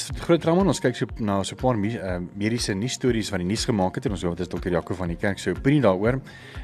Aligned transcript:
Dis 0.00 0.22
groot 0.24 0.40
drama 0.40 0.62
ons 0.64 0.78
kyk 0.80 0.96
so 0.96 1.06
na 1.20 1.42
so 1.44 1.54
'n 1.54 1.60
paar 1.60 1.76
uh, 1.76 2.20
mediese 2.32 2.72
nuus 2.72 2.94
stories 2.96 3.30
wat 3.30 3.40
die 3.42 3.46
nuus 3.46 3.66
gemaak 3.68 3.94
het 3.96 4.06
en 4.06 4.12
ons 4.12 4.22
hoor 4.22 4.32
wat 4.32 4.40
is 4.40 4.48
dokter 4.48 4.72
Jaco 4.72 4.94
van 4.94 5.08
die 5.08 5.16
kerk 5.16 5.38
so 5.38 5.50
opinie 5.50 5.80
daaroor. 5.80 6.20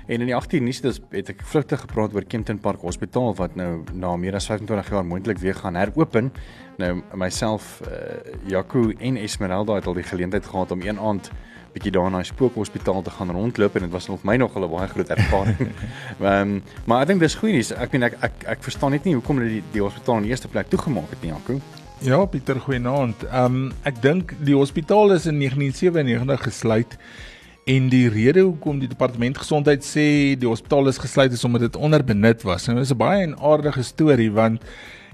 En 0.08 0.20
in 0.20 0.26
die 0.26 0.34
18 0.34 0.64
nuus 0.64 0.80
het, 0.80 1.00
het 1.10 1.28
ek 1.28 1.42
vlugtig 1.44 1.80
gepraat 1.80 2.14
oor 2.14 2.24
Kempton 2.24 2.58
Park 2.58 2.80
Hospitaal 2.80 3.34
wat 3.36 3.54
nou 3.54 3.84
na 3.92 4.16
meer 4.16 4.34
as 4.34 4.46
25 4.46 4.90
jaar 4.90 5.04
moontlik 5.04 5.38
weer 5.38 5.54
gaan 5.54 5.76
heropen. 5.76 6.32
Nou 6.78 7.02
myself 7.12 7.82
uh, 7.84 8.16
Jaco 8.48 8.91
en 8.98 9.16
Esmeralda 9.16 9.74
het 9.74 9.86
al 9.86 9.94
die 9.94 10.08
geleentheid 10.08 10.46
gehad 10.46 10.70
om 10.70 10.80
een 10.80 10.98
aand 10.98 11.30
bietjie 11.74 11.92
daar 11.92 12.10
na 12.10 12.22
die 12.24 12.32
spookhospitaal 12.32 13.02
te 13.02 13.10
gaan 13.10 13.30
rondloop 13.30 13.74
en 13.77 13.82
dit 13.82 13.92
was 13.92 14.08
nog 14.08 14.22
my 14.24 14.36
nog 14.36 14.56
'n 14.56 14.70
baie 14.70 14.88
groot 14.88 15.08
ervaring. 15.08 15.68
um, 16.20 16.62
maar 16.86 17.02
ek 17.02 17.08
dink 17.08 17.20
dis 17.20 17.34
goeie 17.34 17.52
nuus. 17.52 17.72
Ek 17.72 17.92
meen 17.92 18.02
ek, 18.02 18.16
ek 18.20 18.32
ek 18.46 18.62
verstaan 18.62 18.91
net 18.91 19.05
nie 19.05 19.14
hoekom 19.14 19.36
hulle 19.36 19.60
die, 19.60 19.64
die 19.72 19.82
hospitaal 19.82 20.16
in 20.16 20.22
die 20.22 20.30
eerste 20.30 20.48
plek 20.48 20.68
toegemaak 20.68 21.10
het 21.10 21.20
nie, 21.20 21.32
Jaco. 21.32 21.85
Ja, 22.05 22.24
Pieter, 22.24 22.60
goeienaand. 22.60 23.23
Ehm 23.24 23.55
um, 23.55 23.70
ek 23.88 24.02
dink 24.05 24.34
die 24.45 24.55
hospitaal 24.55 25.14
is 25.14 25.24
in 25.30 25.38
1997 25.41 26.42
gesluit 26.45 26.98
en 27.64 27.88
die 27.88 28.10
rede 28.12 28.42
hoekom 28.45 28.82
die 28.82 28.91
departement 28.91 29.38
gesondheid 29.41 29.80
sê 29.84 30.36
die 30.36 30.50
hospitaal 30.50 30.92
is 30.92 31.00
gesluit 31.00 31.32
is 31.32 31.45
omdat 31.48 31.64
dit 31.64 31.78
onderbenut 31.80 32.45
was. 32.45 32.69
En 32.69 32.77
dit 32.77 32.84
is 32.84 32.92
'n 32.92 33.00
baie 33.00 33.32
aardige 33.41 33.82
storie 33.82 34.30
want 34.32 34.60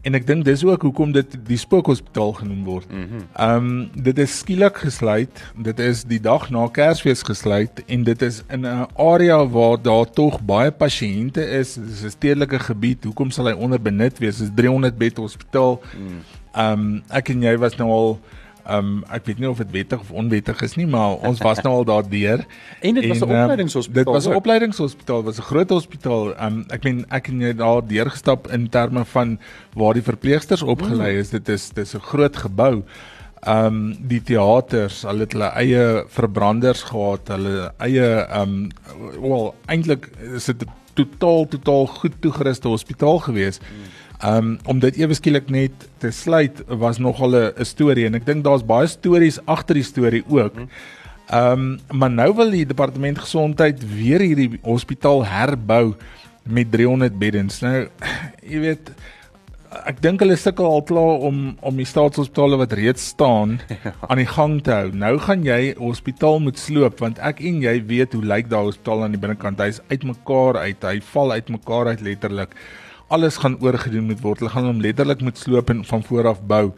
en 0.02 0.14
ek 0.14 0.26
dink 0.26 0.44
dis 0.44 0.64
ook 0.64 0.82
hoekom 0.82 1.12
dit 1.12 1.38
die 1.46 1.56
spookhospitaal 1.56 2.32
genoem 2.42 2.64
word. 2.64 2.90
Ehm 2.90 3.56
um, 3.56 3.90
dit 3.94 4.18
is 4.18 4.38
skielik 4.38 4.76
gesluit. 4.82 5.44
Dit 5.54 5.78
is 5.78 6.02
die 6.04 6.20
dag 6.20 6.50
na 6.50 6.66
Kersfees 6.66 7.22
gesluit 7.22 7.84
en 7.86 8.02
dit 8.02 8.22
is 8.22 8.42
in 8.50 8.66
'n 8.66 8.86
area 8.98 9.46
waar 9.46 9.78
daar 9.82 10.10
tog 10.10 10.42
baie 10.42 10.70
pasiënte 10.70 11.46
is. 11.62 11.74
Dit 11.74 11.90
is 11.90 12.02
'n 12.02 12.10
stedelike 12.10 12.58
gebied. 12.58 13.04
Hoekom 13.04 13.30
sal 13.30 13.46
hy 13.46 13.52
onderbenut 13.52 14.18
wees? 14.18 14.38
Dit 14.38 14.48
is 14.48 14.54
300 14.54 14.98
bed 14.98 15.16
hospitaal. 15.16 15.80
Mm. 15.96 16.41
Ehm 16.52 16.72
um, 16.72 17.02
ek 17.08 17.28
en 17.28 17.42
jy 17.42 17.56
was 17.58 17.76
nou 17.80 17.90
al 17.90 18.18
ehm 18.62 18.78
um, 18.78 19.04
ek 19.10 19.24
weet 19.26 19.40
nie 19.42 19.48
of 19.50 19.58
dit 19.58 19.70
wettig 19.74 20.00
of 20.00 20.10
onwettig 20.10 20.60
is 20.62 20.76
nie, 20.78 20.86
maar 20.86 21.16
ons 21.26 21.40
was 21.42 21.62
nou 21.66 21.72
al 21.80 21.86
daar 21.88 22.08
deur. 22.08 22.44
en 22.86 22.94
dit 22.94 23.08
was 23.08 23.20
'n 23.20 23.30
ehm, 23.30 23.42
opleidingshospitaal. 23.42 24.04
Dit 24.04 24.12
was 24.12 24.28
'n 24.28 24.34
opleidingshospitaal, 24.34 25.22
was 25.22 25.38
'n 25.38 25.48
groot 25.50 25.70
hospitaal. 25.70 26.34
Ehm 26.34 26.46
um, 26.46 26.64
ek 26.68 26.84
meen 26.84 27.04
ek 27.10 27.28
en 27.28 27.40
jy 27.40 27.54
daar 27.54 27.82
deur 27.86 28.10
gestap 28.10 28.50
in 28.50 28.68
terme 28.68 29.04
van 29.04 29.38
waar 29.74 29.94
die 29.94 30.02
verpleegsters 30.02 30.62
opgelei 30.62 31.18
is. 31.18 31.30
Dit 31.30 31.48
is 31.48 31.70
dis 31.70 31.94
'n 31.94 32.00
groot 32.00 32.36
gebou. 32.36 32.84
Ehm 33.42 33.66
um, 33.66 33.96
die 33.98 34.22
teaters, 34.22 35.02
hulle 35.02 35.26
het 35.26 35.32
hulle 35.32 35.50
eie 35.58 36.04
verbranders 36.06 36.82
gehad, 36.82 37.28
hulle 37.28 37.72
eie 37.78 38.26
ehm 38.28 38.40
um, 38.40 38.68
wel 39.20 39.54
eintlik 39.66 40.10
is 40.34 40.44
dit 40.44 40.64
totaal 40.94 41.48
totaal 41.48 41.86
goed 41.86 42.14
toegeruste 42.20 42.68
hospitaal 42.68 43.18
gewees. 43.18 43.58
Hmm. 43.58 43.90
Um 44.22 44.58
om 44.70 44.78
dit 44.78 45.00
ewe 45.02 45.14
skielik 45.18 45.48
net 45.50 45.86
te 45.98 46.12
sluit 46.14 46.60
was 46.68 46.98
nogal 47.02 47.34
'n 47.34 47.64
storie 47.64 48.06
en 48.06 48.14
ek 48.14 48.26
dink 48.26 48.44
daar's 48.44 48.62
baie 48.62 48.86
stories 48.86 49.40
agter 49.46 49.74
die 49.74 49.82
storie 49.82 50.22
ook. 50.28 50.54
Um 51.32 51.80
maar 51.90 52.10
nou 52.10 52.34
wil 52.34 52.50
die 52.50 52.66
departement 52.66 53.18
gesondheid 53.18 53.82
weer 53.82 54.20
hierdie 54.20 54.60
hospitaal 54.62 55.26
herbou 55.26 55.94
met 56.44 56.70
300 56.70 57.18
beddens. 57.18 57.60
Nou 57.62 57.88
jy 58.52 58.60
weet 58.60 58.92
ek 59.88 60.02
dink 60.04 60.20
hulle 60.20 60.36
sukkel 60.36 60.66
al 60.68 60.82
klaar 60.86 61.18
om 61.26 61.56
om 61.60 61.76
die 61.76 61.88
staatshospitale 61.88 62.60
wat 62.60 62.72
reeds 62.78 63.08
staan 63.14 63.58
ja. 63.84 63.94
aan 64.06 64.22
die 64.22 64.28
gang 64.28 64.62
te 64.62 64.70
hou. 64.70 64.92
Nou 64.94 65.18
gaan 65.18 65.42
jy 65.42 65.74
hospitaal 65.80 66.38
moet 66.38 66.58
sloop 66.58 67.00
want 67.00 67.18
ek 67.18 67.40
en 67.40 67.58
jy 67.62 67.74
weet 67.90 68.14
hoe 68.14 68.22
lyk 68.22 68.48
daai 68.52 68.70
hospitaal 68.70 69.02
aan 69.02 69.18
die 69.18 69.22
binnekant. 69.22 69.58
Hy's 69.58 69.82
uitmekaar 69.90 70.62
uit. 70.62 70.84
Hy 70.84 71.00
val 71.10 71.32
uitmekaar 71.32 71.86
uit 71.86 72.00
letterlik 72.00 72.54
alles 73.12 73.38
gaan 73.42 73.58
oorgedoen 73.60 74.08
moet 74.08 74.20
word. 74.24 74.42
Hulle 74.42 74.52
gaan 74.54 74.68
hom 74.70 74.80
letterlik 74.82 75.22
moet 75.24 75.38
sloop 75.38 75.70
en 75.70 75.84
van 75.84 76.04
voor 76.08 76.28
af 76.32 76.40
bou. 76.48 76.70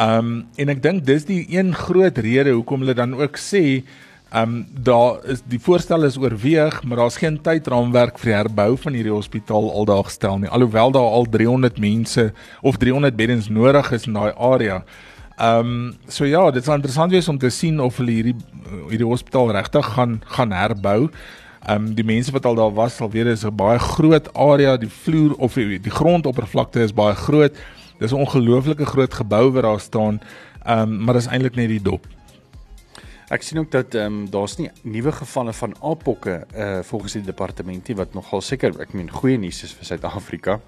Um 0.00 0.30
en 0.56 0.72
ek 0.72 0.80
dink 0.82 1.04
dis 1.08 1.26
die 1.28 1.42
een 1.52 1.74
groot 1.76 2.18
rede 2.24 2.54
hoekom 2.56 2.84
hulle 2.84 2.96
dan 2.96 3.12
ook 3.18 3.36
sê 3.40 3.82
um 4.36 4.62
daar 4.86 5.18
is 5.28 5.42
die 5.50 5.58
voorstel 5.60 6.06
is 6.06 6.16
oorweeg, 6.16 6.82
maar 6.84 7.02
daar's 7.02 7.18
geen 7.20 7.40
tydraamwerk 7.42 8.18
vir 8.22 8.30
die 8.30 8.36
herbou 8.38 8.70
van 8.78 8.96
hierdie 8.96 9.12
hospitaal 9.12 9.70
aldaag 9.74 10.06
gestel 10.08 10.38
nie. 10.38 10.48
Alhoewel 10.48 10.94
daar 10.94 11.10
al 11.18 11.26
300 11.28 11.80
mense 11.82 12.30
of 12.62 12.78
300 12.78 13.16
beddens 13.16 13.50
nodig 13.50 13.92
is 13.92 14.06
in 14.06 14.16
daai 14.16 14.32
area. 14.32 14.84
Um 15.40 15.96
so 16.08 16.24
ja, 16.24 16.46
dit 16.50 16.64
sal 16.64 16.78
interessant 16.78 17.12
wees 17.12 17.28
om 17.28 17.38
te 17.38 17.50
sien 17.50 17.80
of 17.80 18.00
hulle 18.00 18.16
hierdie 18.16 18.36
hierdie 18.88 19.08
hospitaal 19.08 19.52
regtig 19.56 19.92
gaan 19.96 20.20
gaan 20.36 20.52
herbou. 20.54 21.10
Ehm 21.66 21.86
um, 21.86 21.94
die 21.94 22.04
mense 22.04 22.32
wat 22.32 22.46
al 22.46 22.54
daar 22.54 22.72
was 22.74 22.96
sal 22.96 23.10
weet 23.10 23.24
dis 23.24 23.44
'n 23.44 23.56
baie 23.56 23.78
groot 23.78 24.32
area, 24.34 24.76
die 24.76 24.88
vloer 24.88 25.34
of 25.36 25.54
die, 25.54 25.80
die 25.80 25.90
grondoppervlakte 25.90 26.80
is 26.80 26.94
baie 26.94 27.14
groot. 27.14 27.56
Dis 27.98 28.12
'n 28.12 28.22
ongelooflike 28.24 28.86
groot 28.86 29.14
gebou 29.14 29.50
wat 29.52 29.62
daar 29.62 29.80
staan. 29.80 30.20
Ehm 30.64 30.80
um, 30.80 31.04
maar 31.04 31.14
dis 31.14 31.26
eintlik 31.26 31.54
net 31.54 31.68
die 31.68 31.82
dop. 31.82 32.06
Ek 33.30 33.44
sien 33.46 33.58
ook 33.58 33.70
dat 33.70 33.94
ehm 33.94 34.06
um, 34.06 34.30
daar's 34.30 34.56
nie 34.58 34.70
nuwe 34.82 35.12
gevalle 35.12 35.52
van 35.52 35.74
apokke 35.80 36.46
uh 36.56 36.78
volgens 36.82 37.12
die 37.12 37.22
departementie 37.22 37.94
wat 37.96 38.14
nogal 38.14 38.40
seker 38.40 38.80
ek 38.80 38.92
meen 38.92 39.10
goeie 39.10 39.38
nuus 39.38 39.62
is 39.62 39.72
vir 39.72 39.84
Suid-Afrika. 39.84 40.60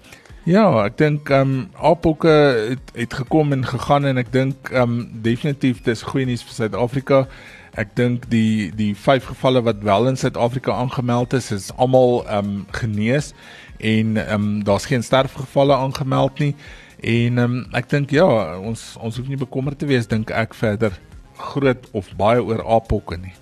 Ja, 0.47 0.85
ek 0.85 0.97
dink 0.97 1.29
ehm 1.29 1.41
um, 1.41 1.67
apokke 1.75 2.31
het, 2.69 2.93
het 2.95 3.13
gekom 3.13 3.51
en 3.51 3.65
gegaan 3.65 4.05
en 4.05 4.17
ek 4.17 4.31
dink 4.31 4.71
ehm 4.71 4.81
um, 4.95 5.09
definitief 5.25 5.83
dis 5.83 6.05
goeie 6.07 6.25
nuus 6.25 6.43
vir 6.43 6.53
Suid-Afrika. 6.53 7.27
Ek 7.73 7.95
dink 7.97 8.27
die 8.29 8.69
die 8.77 8.91
vyf 8.93 9.31
gevalle 9.31 9.63
wat 9.65 9.79
wel 9.81 10.07
in 10.11 10.17
Suid-Afrika 10.19 10.75
aangemeld 10.77 11.33
is, 11.33 11.51
is 11.51 11.71
almal 11.81 12.21
ehm 12.27 12.37
um, 12.37 12.65
genees 12.71 13.33
en 13.79 14.17
ehm 14.17 14.33
um, 14.33 14.63
daar's 14.63 14.85
geen 14.85 15.03
sterfgevalle 15.03 15.75
aangemeld 15.75 16.39
nie. 16.39 16.53
En 17.01 17.37
ehm 17.37 17.57
um, 17.57 17.65
ek 17.73 17.89
dink 17.89 18.13
ja, 18.13 18.27
ons 18.59 18.93
ons 19.01 19.17
hoef 19.17 19.27
nie 19.27 19.41
bekommerd 19.41 19.81
te 19.81 19.89
wees 19.89 20.07
dink 20.07 20.29
ek 20.29 20.53
verder 20.53 20.93
groot 21.37 21.89
of 21.91 22.13
baie 22.17 22.43
oor 22.43 22.61
apokke 22.77 23.17
nie. 23.17 23.33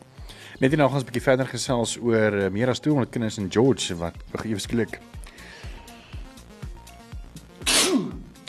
Net 0.64 0.78
nou 0.78 0.88
gaan 0.88 1.02
ons 1.02 1.04
'n 1.04 1.12
bietjie 1.12 1.28
verder 1.28 1.48
gesels 1.48 1.98
oor 2.00 2.46
uh, 2.46 2.50
meer 2.50 2.70
as 2.70 2.80
200 2.80 3.12
kinders 3.12 3.38
in 3.38 3.52
George 3.52 3.96
wat 3.96 4.16
ewe 4.46 4.60
skielik 4.60 5.02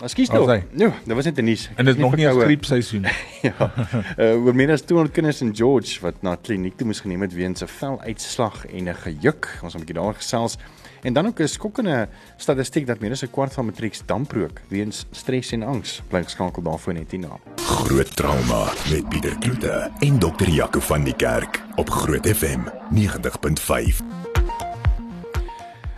Ekskuus 0.03 0.29
toe. 0.29 0.63
Nou, 0.75 0.91
dit 1.05 1.15
was 1.15 1.25
net 1.25 1.39
'n 1.39 1.45
nuus. 1.45 1.71
En 1.75 1.85
dit 1.85 1.95
is 1.95 2.01
nog 2.01 2.17
nie 2.17 2.27
'n 2.27 2.41
griepseisoen 2.41 3.01
nie. 3.01 3.13
ja. 3.49 3.73
Uh, 4.19 4.45
oor 4.45 4.55
meer 4.55 4.71
as 4.71 4.81
200 4.81 5.15
kinders 5.15 5.41
in 5.41 5.55
George 5.57 6.01
wat 6.01 6.23
na 6.23 6.35
kliniek 6.35 6.77
toe 6.77 6.87
moes 6.87 7.01
geneem 7.01 7.21
het 7.21 7.33
weens 7.33 7.63
'n 7.63 7.67
veluitslag 7.67 8.67
en 8.67 8.89
'n 8.89 8.95
gejuk. 8.95 9.59
Ons 9.63 9.73
het 9.73 9.83
'n 9.83 9.85
bietjie 9.85 9.95
daaroor 9.95 10.15
gesels. 10.15 10.59
En 11.03 11.13
dan 11.13 11.27
ook 11.27 11.41
'n 11.41 11.47
skokkende 11.47 12.09
statistiek 12.37 12.87
dat 12.87 13.01
meer 13.01 13.11
as 13.11 13.23
'n 13.23 13.31
kwart 13.31 13.53
van 13.53 13.65
matrieks 13.65 14.03
damprook 14.07 14.61
weens 14.69 15.07
stres 15.11 15.53
en 15.53 15.63
angs. 15.63 16.03
Bly 16.09 16.23
geskakel 16.23 16.63
daarvoor 16.63 16.93
net 16.93 17.11
hierna. 17.11 17.39
Groot 17.57 18.17
trauma 18.17 18.73
met 18.91 19.09
Pieter 19.09 19.39
Kloete 19.39 19.91
en 19.99 20.19
dokter 20.19 20.49
Jaco 20.49 20.81
van 20.81 21.05
die 21.05 21.17
Kerk 21.17 21.63
op 21.77 21.91
Groot 21.91 22.27
FM 22.27 22.61
90.5. 22.91 24.42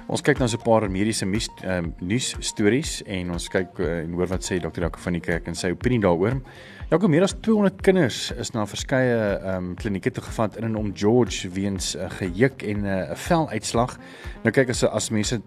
Ons 0.05 0.21
kyk 0.21 0.39
nou 0.39 0.49
so 0.49 0.59
'n 0.59 0.65
paar 0.65 0.85
mediese 0.91 1.25
nuus 1.25 1.49
um, 1.65 1.95
nuus 2.01 2.35
stories 2.41 3.03
en 3.07 3.31
ons 3.33 3.49
kyk 3.49 3.79
uh, 3.81 4.03
en 4.05 4.13
hoor 4.13 4.29
wat 4.29 4.45
sê 4.45 4.61
dokter 4.61 4.83
Jaco 4.83 5.01
van 5.01 5.13
die 5.13 5.21
kerk 5.21 5.49
en 5.49 5.55
sy 5.55 5.71
opinie 5.73 6.01
daaroor. 6.01 6.43
Jaco, 6.91 7.09
meer 7.09 7.25
as 7.25 7.35
200 7.41 7.81
kinders 7.83 8.31
is 8.37 8.53
na 8.53 8.67
verskeie 8.69 9.41
um, 9.55 9.75
klinieke 9.75 10.11
toe 10.13 10.23
gevat 10.23 10.59
in 10.61 10.65
en 10.65 10.77
om 10.77 10.93
George 10.95 11.49
weens 11.49 11.97
'n 11.97 12.05
uh, 12.05 12.11
gejuk 12.11 12.63
en 12.63 12.85
eh, 12.85 13.09
'n 13.09 13.13
uh, 13.13 13.17
veluitslag. 13.17 13.99
Nou 14.45 14.53
kyk 14.53 14.69
as 14.69 14.85
as 14.85 15.11
mense 15.11 15.41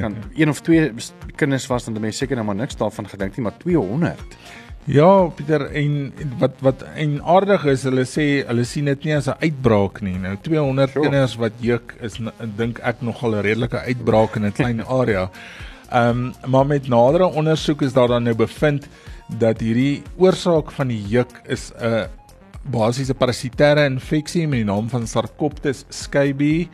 kan 0.00 0.16
een 0.40 0.48
of 0.48 0.60
twee 0.60 0.92
kinders 1.36 1.66
was 1.66 1.84
dan 1.84 2.00
mense 2.00 2.18
seker 2.18 2.36
nou 2.36 2.46
maar 2.46 2.56
niks 2.60 2.76
daarvan 2.76 3.08
gedink 3.08 3.36
nie, 3.36 3.42
maar 3.42 3.58
200. 3.58 4.20
Ja, 4.84 5.30
Pieter 5.32 5.70
en 5.72 6.12
wat 6.38 6.58
wat 6.60 6.82
en 7.00 7.16
aardig 7.24 7.62
is, 7.72 7.86
hulle 7.88 8.04
sê 8.04 8.24
hulle 8.44 8.66
sien 8.68 8.90
dit 8.90 9.06
nie 9.08 9.14
as 9.16 9.28
'n 9.28 9.40
uitbraak 9.40 10.02
nie. 10.02 10.18
Nou 10.18 10.36
200 10.36 10.90
sure. 10.90 11.04
kinders 11.08 11.36
wat 11.40 11.52
juk 11.60 11.94
is 12.00 12.18
dink 12.56 12.78
ek 12.82 13.00
nogal 13.00 13.36
'n 13.36 13.42
redelike 13.42 13.80
uitbraak 13.80 14.36
in 14.36 14.44
'n 14.44 14.52
klein 14.52 14.84
area. 15.00 15.30
Ehm 15.90 16.08
um, 16.08 16.50
maar 16.50 16.66
met 16.66 16.88
nadere 16.88 17.24
ondersoek 17.24 17.82
is 17.82 17.92
daar 17.92 18.08
dan 18.08 18.22
nou 18.22 18.34
bevind 18.34 18.88
dat 19.38 19.60
hierdie 19.60 20.02
oorsaak 20.16 20.70
van 20.70 20.88
die 20.88 21.02
juk 21.08 21.40
is 21.46 21.72
'n 21.80 22.08
basiese 22.70 23.14
parasitêre 23.14 23.86
infeksie 23.86 24.46
met 24.48 24.58
die 24.58 24.68
naam 24.72 24.88
van 24.88 25.06
Sarcoptes 25.06 25.84
scabiei. 25.88 26.68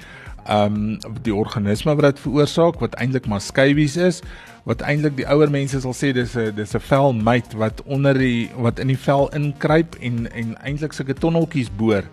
Ehm 0.46 0.74
um, 0.74 0.98
die 1.22 1.34
organisme 1.34 1.94
wat 1.94 2.04
dit 2.04 2.20
veroorsaak 2.20 2.80
wat 2.80 2.94
eintlik 2.94 3.26
maar 3.26 3.40
scabies 3.40 3.96
is 3.96 4.22
wat 4.64 4.80
eintlik 4.80 5.16
die 5.16 5.26
ouer 5.28 5.50
mense 5.50 5.80
sal 5.80 5.94
sê 5.96 6.12
dis 6.12 6.36
'n 6.36 6.54
dis 6.54 6.74
'n 6.74 6.80
velmyt 6.80 7.52
wat 7.52 7.82
onder 7.84 8.18
die 8.18 8.50
wat 8.56 8.78
in 8.78 8.88
die 8.88 8.98
vel 8.98 9.28
inkruip 9.34 9.96
en 10.00 10.32
en 10.32 10.56
eintlik 10.62 10.92
sulke 10.92 11.14
tonneltjies 11.14 11.70
boor. 11.76 12.04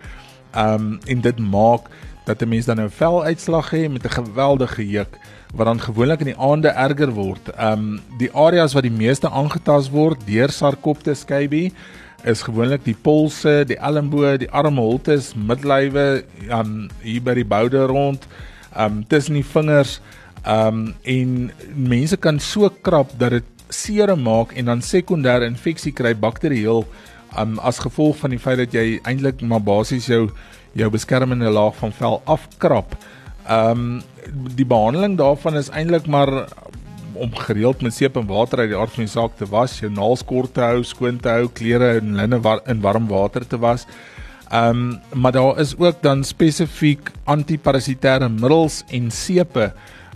Um 0.56 0.98
en 1.06 1.20
dit 1.20 1.38
maak 1.38 1.88
dat 2.24 2.42
'n 2.42 2.48
mens 2.48 2.64
dan 2.64 2.80
'n 2.80 2.90
veluitslag 2.90 3.70
het 3.70 3.92
met 3.92 4.04
'n 4.04 4.24
geweldige 4.24 4.88
juk 4.88 5.18
wat 5.54 5.66
dan 5.66 5.80
gewoonlik 5.80 6.20
in 6.20 6.32
die 6.32 6.38
aande 6.38 6.68
erger 6.68 7.10
word. 7.10 7.50
Um 7.60 8.00
die 8.18 8.32
areas 8.32 8.72
wat 8.72 8.82
die 8.82 8.98
meeste 9.04 9.30
aangetast 9.30 9.90
word 9.90 10.26
deur 10.26 10.50
sarkoptes 10.50 11.20
skybie 11.20 11.72
is 12.24 12.42
gewoonlik 12.42 12.84
die 12.84 12.96
polse, 12.96 13.62
die 13.68 13.78
elmboë, 13.78 14.38
die 14.42 14.50
armholtes, 14.50 15.34
midlywe, 15.36 16.24
um 16.50 16.88
hier 17.04 17.22
by 17.22 17.36
die 17.38 17.46
boude 17.46 17.84
rond, 17.90 18.26
um 18.74 19.04
tussen 19.08 19.38
die 19.38 19.46
vingers. 19.46 19.98
Um 20.48 20.94
en 21.04 21.52
mense 21.74 22.16
kan 22.16 22.40
so 22.42 22.70
krap 22.82 23.14
dat 23.20 23.38
dit 23.38 23.54
seer 23.68 24.14
maak 24.16 24.54
en 24.56 24.70
dan 24.70 24.82
sekondêre 24.82 25.46
infeksie 25.46 25.92
kry 25.92 26.14
bakterieël 26.16 26.86
um, 27.36 27.58
as 27.58 27.80
gevolg 27.82 28.16
van 28.22 28.32
die 28.32 28.40
feit 28.40 28.60
dat 28.62 28.74
jy 28.74 28.98
eintlik 29.04 29.42
maar 29.44 29.62
basies 29.64 30.08
jou 30.08 30.28
jou 30.78 30.88
beskermende 30.92 31.50
laag 31.50 31.74
van 31.80 31.92
vel 31.92 32.20
afkrap. 32.24 32.94
Ehm 33.48 33.70
um, 33.70 34.00
die 34.28 34.66
behandeling 34.68 35.14
daarvan 35.16 35.56
is 35.56 35.70
eintlik 35.72 36.06
maar 36.06 36.28
om 37.18 37.34
gereeld 37.34 37.82
met 37.82 37.94
seep 37.94 38.16
en 38.16 38.26
water 38.26 38.58
uit 38.58 38.70
die 38.72 38.78
aard 38.78 38.94
van 38.94 39.04
die 39.04 39.12
saak 39.12 39.36
te 39.36 39.46
was, 39.50 39.78
jou 39.80 39.90
naels 39.92 40.24
kort 40.24 40.54
te 40.54 40.60
hou, 40.60 40.82
skoon 40.84 41.18
te 41.20 41.28
hou, 41.28 41.48
klere 41.52 41.98
en 41.98 42.16
linne 42.16 42.40
war, 42.40 42.62
in 42.66 42.80
warm 42.80 43.08
water 43.08 43.46
te 43.46 43.58
was. 43.58 43.86
Ehm 44.48 44.70
um, 44.70 45.20
maar 45.20 45.32
daar 45.32 45.58
is 45.60 45.76
ook 45.76 46.02
dan 46.02 46.24
spesifiek 46.24 47.10
antiparasitêre 47.24 48.28
middels 48.28 48.82
en 48.88 49.10
sepe 49.10 49.72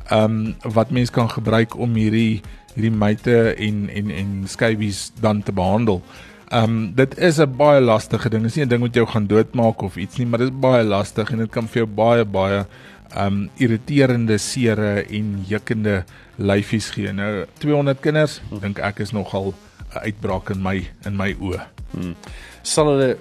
ehm 0.09 0.25
um, 0.25 0.73
wat 0.73 0.91
mens 0.91 1.11
kan 1.11 1.29
gebruik 1.31 1.77
om 1.77 1.95
hierdie 1.95 2.41
hierdie 2.75 2.97
myte 2.97 3.55
en 3.55 3.89
en 3.93 4.11
en 4.11 4.31
skybies 4.49 5.11
dan 5.21 5.43
te 5.43 5.53
behandel. 5.53 6.01
Ehm 6.49 6.65
um, 6.65 6.95
dit 6.95 7.19
is 7.19 7.39
'n 7.41 7.57
baie 7.57 7.81
lastige 7.81 8.29
ding. 8.29 8.43
Dit 8.43 8.51
is 8.51 8.57
nie 8.57 8.65
'n 8.65 8.69
ding 8.69 8.83
wat 8.83 8.95
jou 8.95 9.07
gaan 9.07 9.27
doodmaak 9.27 9.83
of 9.83 9.97
iets 9.97 10.17
nie, 10.17 10.27
maar 10.27 10.39
dit 10.39 10.49
is 10.49 10.61
baie 10.61 10.85
lastig 10.85 11.31
en 11.31 11.39
dit 11.39 11.51
kan 11.51 11.69
vir 11.69 11.83
jou 11.83 11.87
baie 11.95 12.25
baie 12.25 12.67
ehm 13.15 13.27
um, 13.27 13.51
irriterende 13.57 14.39
sere 14.39 15.05
en 15.11 15.45
jukkende 15.49 16.05
lyfies 16.37 16.91
gee. 16.91 17.13
Nou 17.13 17.45
200 17.59 18.01
kinders, 18.01 18.41
dink 18.61 18.79
ek 18.79 18.99
is 19.05 19.13
nogal 19.13 19.55
'n 19.95 20.05
uitbraak 20.07 20.51
in 20.51 20.63
my 20.63 20.91
in 21.07 21.17
my 21.17 21.35
oë. 21.41 21.61
Hmm. 21.93 22.15
Sal 22.63 22.87
hulle 22.87 23.17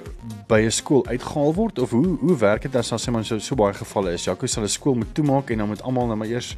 by 0.48 0.62
'n 0.62 0.72
skool 0.72 1.06
uitgehaal 1.08 1.54
word 1.54 1.80
of 1.80 1.90
hoe 1.90 2.18
hoe 2.20 2.38
werk 2.38 2.62
dit 2.62 2.76
as 2.76 2.94
as 2.94 3.08
iemand 3.08 3.26
so 3.26 3.40
so 3.40 3.56
baie 3.56 3.74
gevalle 3.74 4.14
is? 4.14 4.26
Jaco 4.26 4.48
sal 4.48 4.64
'n 4.64 4.70
skool 4.70 4.96
moet 4.96 5.14
toemaak 5.14 5.50
en 5.50 5.58
dan 5.58 5.68
moet 5.68 5.82
almal 5.82 6.08
nou 6.08 6.16
maar 6.16 6.28
eers 6.28 6.56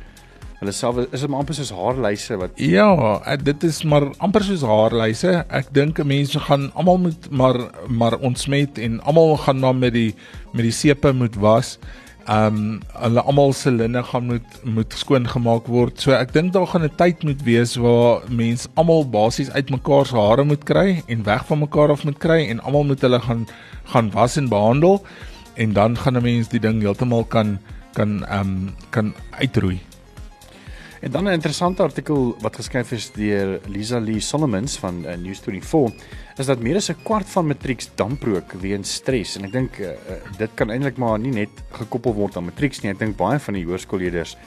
Hulle 0.64 0.72
self 0.72 1.00
is 1.12 1.24
dit 1.26 1.34
amper 1.36 1.56
soos 1.58 1.72
haarlyse 1.76 2.38
wat 2.40 2.60
Ja, 2.64 2.88
eh, 3.28 3.36
dit 3.36 3.64
is 3.68 3.82
maar 3.84 4.06
amper 4.24 4.46
soos 4.48 4.62
haarlyse. 4.64 5.44
Ek 5.52 5.68
dink 5.76 6.00
mense 6.08 6.40
gaan 6.40 6.70
almal 6.80 7.02
moet 7.04 7.28
maar 7.32 7.60
maar 7.90 8.16
ontsmet 8.24 8.80
en 8.80 9.02
almal 9.04 9.36
gaan 9.44 9.60
dan 9.60 9.80
met 9.80 9.94
die 9.94 10.14
met 10.54 10.64
die 10.64 10.72
sepe 10.72 11.12
moet 11.12 11.36
was. 11.36 11.78
Ehm 12.25 12.56
um, 12.56 12.80
hulle 13.04 13.22
almal 13.22 13.52
se 13.54 13.72
linne 13.72 14.04
gaan 14.04 14.25
moet 14.25 14.60
moet 14.64 14.94
skoon 14.96 15.28
gemaak 15.28 15.68
word. 15.68 16.00
So 16.00 16.14
ek 16.16 16.31
dink 16.34 16.54
daar 16.54 16.68
gaan 16.72 16.86
'n 16.88 16.96
tyd 16.96 17.24
moet 17.24 17.44
wees 17.44 17.75
waar 17.75 18.24
mense 18.30 18.70
almal 18.75 19.04
basies 19.10 19.52
uitmekaar 19.52 20.06
se 20.06 20.16
hare 20.16 20.44
moet 20.44 20.64
kry 20.64 21.04
en 21.08 21.24
weg 21.24 21.46
van 21.46 21.60
mekaar 21.60 21.92
af 21.92 22.04
moet 22.04 22.18
kry 22.18 22.48
en 22.48 22.64
almal 22.64 22.84
moet 22.84 23.02
hulle 23.02 23.20
gaan 23.20 23.48
gaan 23.92 24.12
was 24.12 24.38
en 24.38 24.48
behandel 24.48 25.04
en 25.56 25.74
dan 25.74 25.98
gaan 25.98 26.18
'n 26.18 26.24
mens 26.24 26.48
die 26.48 26.60
ding 26.60 26.81
heeltemal 26.81 27.24
kan 27.24 27.60
kan 27.94 28.24
ehm 28.26 28.40
um, 28.40 28.74
kan 28.90 29.14
uitroei. 29.40 29.80
En 31.04 31.12
dan 31.12 31.24
'n 31.24 31.32
interessante 31.32 31.82
artikel 31.84 32.36
wat 32.40 32.56
geskryf 32.56 32.92
is 32.92 33.12
deur 33.12 33.60
Lisa 33.68 34.00
Lee 34.00 34.20
Solomons 34.20 34.78
van 34.78 35.06
uh, 35.06 35.16
News 35.16 35.40
24 35.40 36.06
is 36.38 36.46
dat 36.46 36.60
meer 36.60 36.76
as 36.76 36.90
'n 36.90 37.04
kwart 37.04 37.30
van 37.30 37.48
matrieks 37.48 37.90
damprook 37.96 38.52
weens 38.52 38.94
stres 38.94 39.36
en 39.36 39.44
ek 39.44 39.52
dink 39.52 39.78
uh, 39.78 39.90
dit 40.38 40.50
kan 40.54 40.70
eintlik 40.70 40.98
maar 40.98 41.20
nie 41.20 41.32
net 41.32 41.50
gekoppel 41.72 42.14
word 42.14 42.38
aan 42.38 42.46
matrieks 42.46 42.80
nie. 42.82 42.92
Ek 42.92 43.00
dink 43.00 43.18
baie 43.18 43.40
van 43.40 43.54
die 43.54 43.66
hoërskoolleerders 43.66 44.38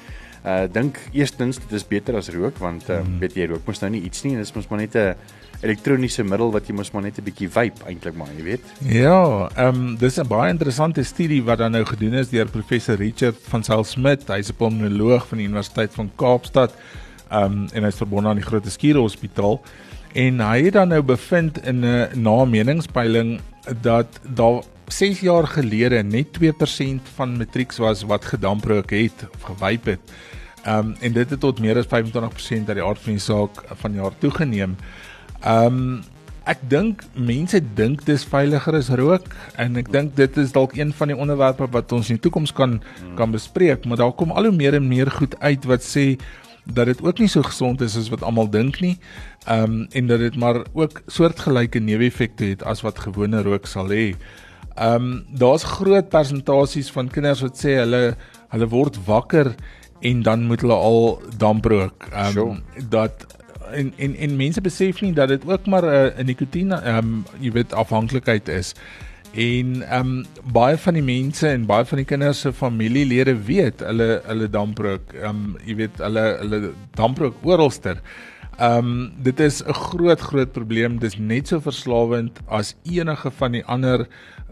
uh 0.47 0.65
dink 0.73 0.99
eerstens 1.13 1.59
dit 1.59 1.73
is 1.73 1.87
beter 1.87 2.17
as 2.17 2.29
rook 2.29 2.57
want 2.59 2.89
uh, 2.89 3.03
mm. 3.03 3.19
weet 3.19 3.35
jy 3.35 3.47
rook 3.47 3.67
mos 3.67 3.81
nou 3.81 3.91
nie 3.91 4.03
iets 4.03 4.23
nie 4.23 4.33
en 4.33 4.39
dit 4.39 4.47
is 4.47 4.55
mos 4.55 4.69
maar 4.71 4.79
net 4.79 4.95
'n 4.95 5.15
elektroniese 5.63 6.25
middel 6.25 6.53
wat 6.53 6.69
jy 6.69 6.75
mos 6.75 6.93
maar 6.93 7.03
net 7.03 7.19
'n 7.19 7.25
bietjie 7.25 7.49
vape 7.51 7.87
eintlik 7.87 8.17
maar, 8.17 8.29
jy 8.37 8.45
weet. 8.45 8.65
Ja, 8.81 9.49
ehm 9.57 9.75
um, 9.75 9.97
dis 9.97 10.19
'n 10.19 10.29
baie 10.29 10.51
interessante 10.51 11.03
studie 11.03 11.43
wat 11.43 11.59
dan 11.59 11.73
nou 11.73 11.85
gedoen 11.85 12.15
is 12.15 12.29
deur 12.29 12.47
professor 12.47 12.97
Richard 12.97 13.37
van 13.49 13.63
Sail 13.63 13.85
Smith, 13.85 14.29
hy's 14.29 14.51
'n 14.51 14.57
pulmonoloog 14.57 15.27
van 15.29 15.39
die 15.39 15.47
Universiteit 15.47 15.95
van 15.95 16.11
Kaapstad. 16.17 16.75
Ehm 17.31 17.53
um, 17.53 17.69
en 17.73 17.83
hy's 17.83 17.97
verbonde 17.97 18.29
aan 18.29 18.37
die 18.37 18.45
Groot 18.45 18.67
Skure 18.67 18.99
Hospitaal 18.99 19.61
en 20.15 20.41
hy 20.41 20.63
het 20.65 20.73
dan 20.73 20.89
nou 20.89 21.03
bevind 21.03 21.59
in 21.67 21.85
'n 21.85 22.23
na-meningspeiling 22.23 23.41
dat 23.83 24.21
daar 24.23 24.63
6 24.89 25.21
jaar 25.21 25.47
gelede 25.47 26.03
net 26.03 26.33
2% 26.33 27.09
van 27.15 27.37
matrieks 27.37 27.77
was 27.77 28.03
wat 28.03 28.25
gedamprook 28.25 28.91
het 28.91 29.27
of 29.35 29.43
gewyp 29.43 29.85
het. 29.85 30.01
Ehm 30.63 30.79
um, 30.79 30.97
en 31.01 31.13
dit 31.13 31.31
het 31.31 31.41
tot 31.41 31.61
meer 31.61 31.77
as 31.77 31.87
25% 31.87 32.69
uit 32.69 32.79
die 32.79 32.83
aard 32.85 32.99
van 32.99 33.13
die 33.13 33.21
saak 33.21 33.63
van 33.75 33.93
jaar 33.95 34.13
toegeneem. 34.19 34.77
Ehm 35.47 35.81
um, 35.81 36.05
ek 36.47 36.61
dink 36.71 37.01
mense 37.19 37.59
dink 37.75 38.05
dis 38.07 38.23
veiliger 38.31 38.77
as 38.79 38.89
rook 38.95 39.33
en 39.59 39.75
ek 39.81 39.89
dink 39.91 40.13
dit 40.15 40.37
is 40.39 40.53
dalk 40.55 40.77
een 40.79 40.93
van 40.95 41.11
die 41.11 41.17
onderwerpe 41.19 41.67
wat 41.75 41.91
ons 41.95 42.11
in 42.13 42.21
die 42.21 42.23
toekoms 42.23 42.53
kan 42.55 42.77
kan 43.19 43.35
bespreek, 43.35 43.83
maar 43.83 43.99
daar 43.99 44.15
kom 44.15 44.31
al 44.31 44.47
hoe 44.47 44.55
meer 44.55 44.77
en 44.79 44.87
meer 44.87 45.11
goed 45.11 45.35
uit 45.43 45.67
wat 45.67 45.83
sê 45.83 46.15
dat 46.67 46.87
dit 46.87 47.03
ook 47.03 47.19
nie 47.23 47.31
so 47.31 47.43
gesond 47.47 47.83
is 47.83 47.97
as 47.99 48.11
wat 48.11 48.23
almal 48.27 48.51
dink 48.51 48.81
nie. 48.83 48.97
Ehm 49.47 49.63
um, 49.63 49.87
en 49.91 50.07
dat 50.07 50.23
dit 50.23 50.37
maar 50.37 50.65
ook 50.73 51.03
soortgelyke 51.07 51.83
neeweffekte 51.83 52.45
het 52.55 52.63
as 52.63 52.83
wat 52.87 52.99
gewone 52.99 53.43
rook 53.43 53.67
sal 53.67 53.91
hê. 53.91 54.15
Ehm 54.75 54.95
um, 54.95 55.25
daar's 55.31 55.65
groot 55.65 56.09
persentasies 56.09 56.91
van 56.91 57.11
kinders 57.11 57.43
wat 57.43 57.59
sê 57.59 57.79
hulle 57.83 58.17
hulle 58.55 58.69
word 58.71 58.99
wakker 59.07 59.55
en 60.01 60.23
dan 60.23 60.47
moet 60.47 60.61
hulle 60.61 60.75
al 60.75 61.23
damp 61.39 61.65
rook. 61.65 62.11
Ehm 62.13 62.27
um, 62.27 62.33
sure. 62.33 62.89
dat 62.91 63.36
en 63.73 63.93
en 63.97 64.15
en 64.17 64.37
mense 64.37 64.61
besef 64.61 65.01
nie 65.01 65.13
dat 65.13 65.29
dit 65.29 65.47
ook 65.47 65.67
maar 65.67 65.85
'n 65.85 66.19
uh, 66.19 66.25
nikotien 66.25 66.73
ehm 66.73 66.99
um, 66.99 67.25
jy 67.41 67.53
weet 67.53 67.73
afhanklikheid 67.73 68.49
is. 68.49 68.75
En 69.33 69.83
ehm 69.83 70.07
um, 70.07 70.25
baie 70.53 70.77
van 70.77 70.95
die 70.95 71.03
mense 71.03 71.49
en 71.49 71.67
baie 71.67 71.85
van 71.85 71.99
die 71.99 72.07
kinders 72.07 72.41
se 72.41 72.53
familielede 72.53 73.35
weet 73.45 73.81
hulle 73.81 74.23
hulle 74.25 74.51
damprook. 74.51 75.13
Ehm 75.13 75.29
um, 75.29 75.57
jy 75.65 75.75
weet 75.75 75.99
hulle 75.99 76.25
hulle 76.39 76.73
damprook 76.95 77.35
oralster. 77.43 78.01
Ehm 78.59 78.79
um, 78.79 79.13
dit 79.23 79.41
is 79.41 79.63
'n 79.65 79.73
groot 79.73 80.21
groot 80.21 80.53
probleem. 80.53 80.99
Dis 80.99 81.19
net 81.19 81.49
so 81.49 81.61
verslawend 81.61 82.41
as 82.47 82.77
enige 82.85 83.31
van 83.31 83.53
die 83.53 83.65
ander 83.65 84.07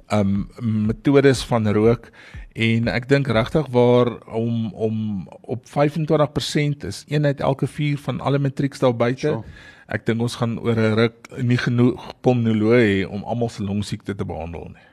ehm 0.08 0.46
um, 0.60 0.86
metodes 0.86 1.44
van 1.44 1.68
rook 1.68 2.10
En 2.54 2.86
ek 2.86 3.08
dink 3.10 3.26
regtig 3.34 3.66
waar 3.74 4.12
om 4.30 4.70
om 4.72 4.96
op 5.42 5.66
25% 5.66 6.86
is 6.86 7.02
een 7.08 7.26
uit 7.26 7.40
elke 7.40 7.66
4 7.66 7.98
van 7.98 8.20
alle 8.20 8.38
matrieks 8.38 8.78
daar 8.78 8.96
buite. 8.96 9.20
Sure. 9.20 9.42
Ek 9.86 10.06
dink 10.06 10.22
ons 10.22 10.38
gaan 10.38 10.60
oor 10.62 10.78
'n 10.78 10.94
ruk 10.94 11.28
nie 11.42 11.58
genoeg 11.58 12.14
pulmonoloë 12.20 12.80
hê 12.80 13.06
om 13.10 13.24
almal 13.24 13.48
se 13.48 13.62
longsiekte 13.62 14.14
te 14.14 14.24
behandel 14.24 14.70
nie. 14.70 14.86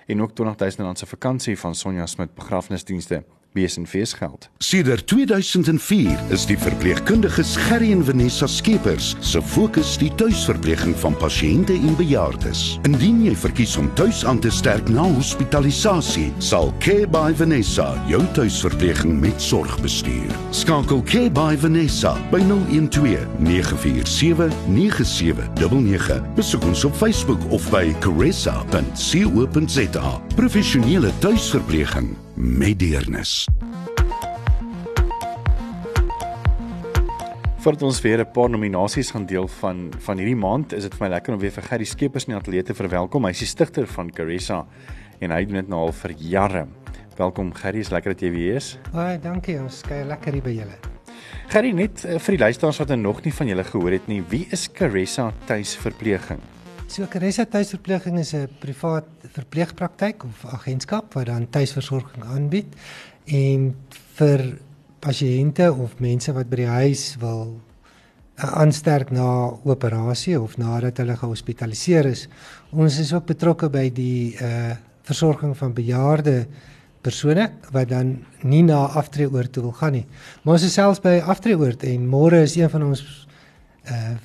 en 0.08 0.22
ook 0.22 0.32
R20000 0.32 0.98
se 0.98 1.06
vakansie 1.06 1.60
van 1.60 1.76
Sonja 1.76 2.06
Smit 2.06 2.36
begrafnisdienste 2.36 3.24
besenfees 3.54 4.14
geld. 4.14 4.50
Sedert 4.58 5.08
2004 5.08 6.20
is 6.30 6.46
die 6.46 6.58
verpleegkundiges 6.58 7.56
Gerry 7.68 7.92
en 7.92 8.04
Vanessa 8.06 8.48
Skeepers 8.48 9.16
se 9.20 9.42
fokus 9.42 9.98
die 10.02 10.12
tuisverpleging 10.16 10.96
van 11.02 11.18
pasiënte 11.18 11.74
en 11.74 11.96
bejaardes. 12.00 12.80
Indien 12.88 13.24
jy 13.26 13.36
verkies 13.38 13.78
om 13.78 13.90
tuis 14.00 14.26
aan 14.26 14.40
te 14.44 14.52
sterk 14.54 14.90
na 14.90 15.06
hospitalisasie, 15.18 16.32
sal 16.44 16.74
Care 16.84 17.08
by 17.08 17.34
Vanessa 17.38 17.90
jou 18.10 18.22
tuisverpleging 18.38 19.20
met 19.22 19.42
sorg 19.42 19.80
bestuur. 19.82 20.32
Skakel 20.52 21.02
Care 21.08 21.32
by 21.32 21.58
Vanessa 21.58 22.14
by 22.32 22.42
012 22.44 23.26
947 23.40 24.54
9799. 24.76 26.22
Besoek 26.38 26.64
ons 26.70 26.86
op 26.88 26.96
Facebook 26.96 27.42
of 27.52 27.70
by 27.72 27.92
caressa.co.za. 28.04 28.56
Professionele 30.36 31.12
tuisverpleging 31.20 32.27
met 32.38 32.80
deernis. 32.80 33.48
Voordat 37.58 37.82
ons 37.82 38.02
weer 38.02 38.20
'n 38.20 38.32
paar 38.32 38.50
nominasies 38.50 39.12
gaan 39.12 39.26
deel 39.26 39.48
van 39.48 39.92
van 39.98 40.18
hierdie 40.18 40.36
maand, 40.36 40.74
is 40.74 40.84
dit 40.84 40.96
vir 40.96 41.08
my 41.08 41.14
lekker 41.14 41.34
om 41.34 41.40
weer 41.40 41.52
vir 41.52 41.64
Gerry 41.64 41.84
Skeepers 41.84 42.26
in 42.26 42.34
die 42.34 42.40
ateljee 42.40 42.64
te 42.64 42.74
verwelkom. 42.74 43.24
Hy 43.24 43.30
is 43.30 43.40
die 43.40 43.48
stigter 43.48 43.88
van 43.88 44.12
Caressa 44.12 44.66
en 45.20 45.32
hy 45.32 45.46
doen 45.46 45.56
dit 45.56 45.68
nou 45.68 45.80
al 45.80 45.92
vir 45.92 46.12
jare. 46.12 46.68
Welkom 47.18 47.54
Gerry, 47.54 47.80
is 47.80 47.90
lekker 47.90 48.14
dat 48.14 48.22
jy 48.22 48.32
weer 48.32 48.56
is. 48.56 48.78
Baie 48.92 49.20
dankie, 49.20 49.60
ons 49.60 49.82
kuier 49.82 50.06
lekker 50.06 50.34
hier 50.34 50.44
by 50.44 50.50
julle. 50.52 50.78
Gerry, 51.48 51.72
net 51.72 52.06
uh, 52.06 52.20
vir 52.20 52.38
die 52.38 52.44
luisteraars 52.44 52.78
wat 52.78 52.96
nog 52.96 53.24
nie 53.24 53.34
van 53.34 53.48
julle 53.48 53.64
gehoor 53.64 53.92
het 53.92 54.08
nie, 54.08 54.24
wie 54.30 54.48
is 54.52 54.72
Caressa 54.72 55.34
tuisverpleging? 55.46 56.57
So 56.88 57.04
Caressa 57.06 57.44
tuisverpleging 57.46 58.18
is 58.20 58.34
'n 58.34 58.48
privaat 58.60 59.06
verpleegpraktyk 59.36 60.24
of 60.24 60.46
agentskap 60.46 61.14
wat 61.14 61.26
dan 61.26 61.50
tuisversorging 61.50 62.24
aanbied 62.24 62.68
en 63.26 63.76
vir 64.16 64.60
pasiënte 65.02 65.68
of 65.74 66.00
mense 66.00 66.32
wat 66.34 66.50
by 66.50 66.56
die 66.56 66.66
huis 66.66 67.18
wil 67.20 67.60
aansterk 68.38 69.12
na 69.12 69.52
operasie 69.66 70.40
of 70.40 70.58
nadat 70.58 70.98
hulle 70.98 71.18
gehospitaliseer 71.18 72.06
is. 72.06 72.28
Ons 72.72 73.00
is 73.00 73.14
ook 73.14 73.26
betrokke 73.26 73.70
by 73.70 73.90
die 73.90 74.38
uh 74.42 74.76
versorging 75.04 75.58
van 75.58 75.74
bejaarde 75.74 76.48
persone 77.02 77.52
wat 77.72 77.90
dan 77.90 78.26
nie 78.44 78.64
na 78.64 78.88
aftreeoord 78.88 79.52
toe 79.52 79.64
wil 79.64 79.72
gaan 79.72 79.94
nie. 79.94 80.06
Maar 80.44 80.54
ons 80.54 80.64
is 80.64 80.74
selfs 80.74 81.00
by 81.00 81.20
aftreeoord 81.20 81.84
en 81.84 82.08
môre 82.08 82.42
is 82.44 82.56
een 82.56 82.70
van 82.70 82.84
ons 82.84 83.28
uh 83.92 84.16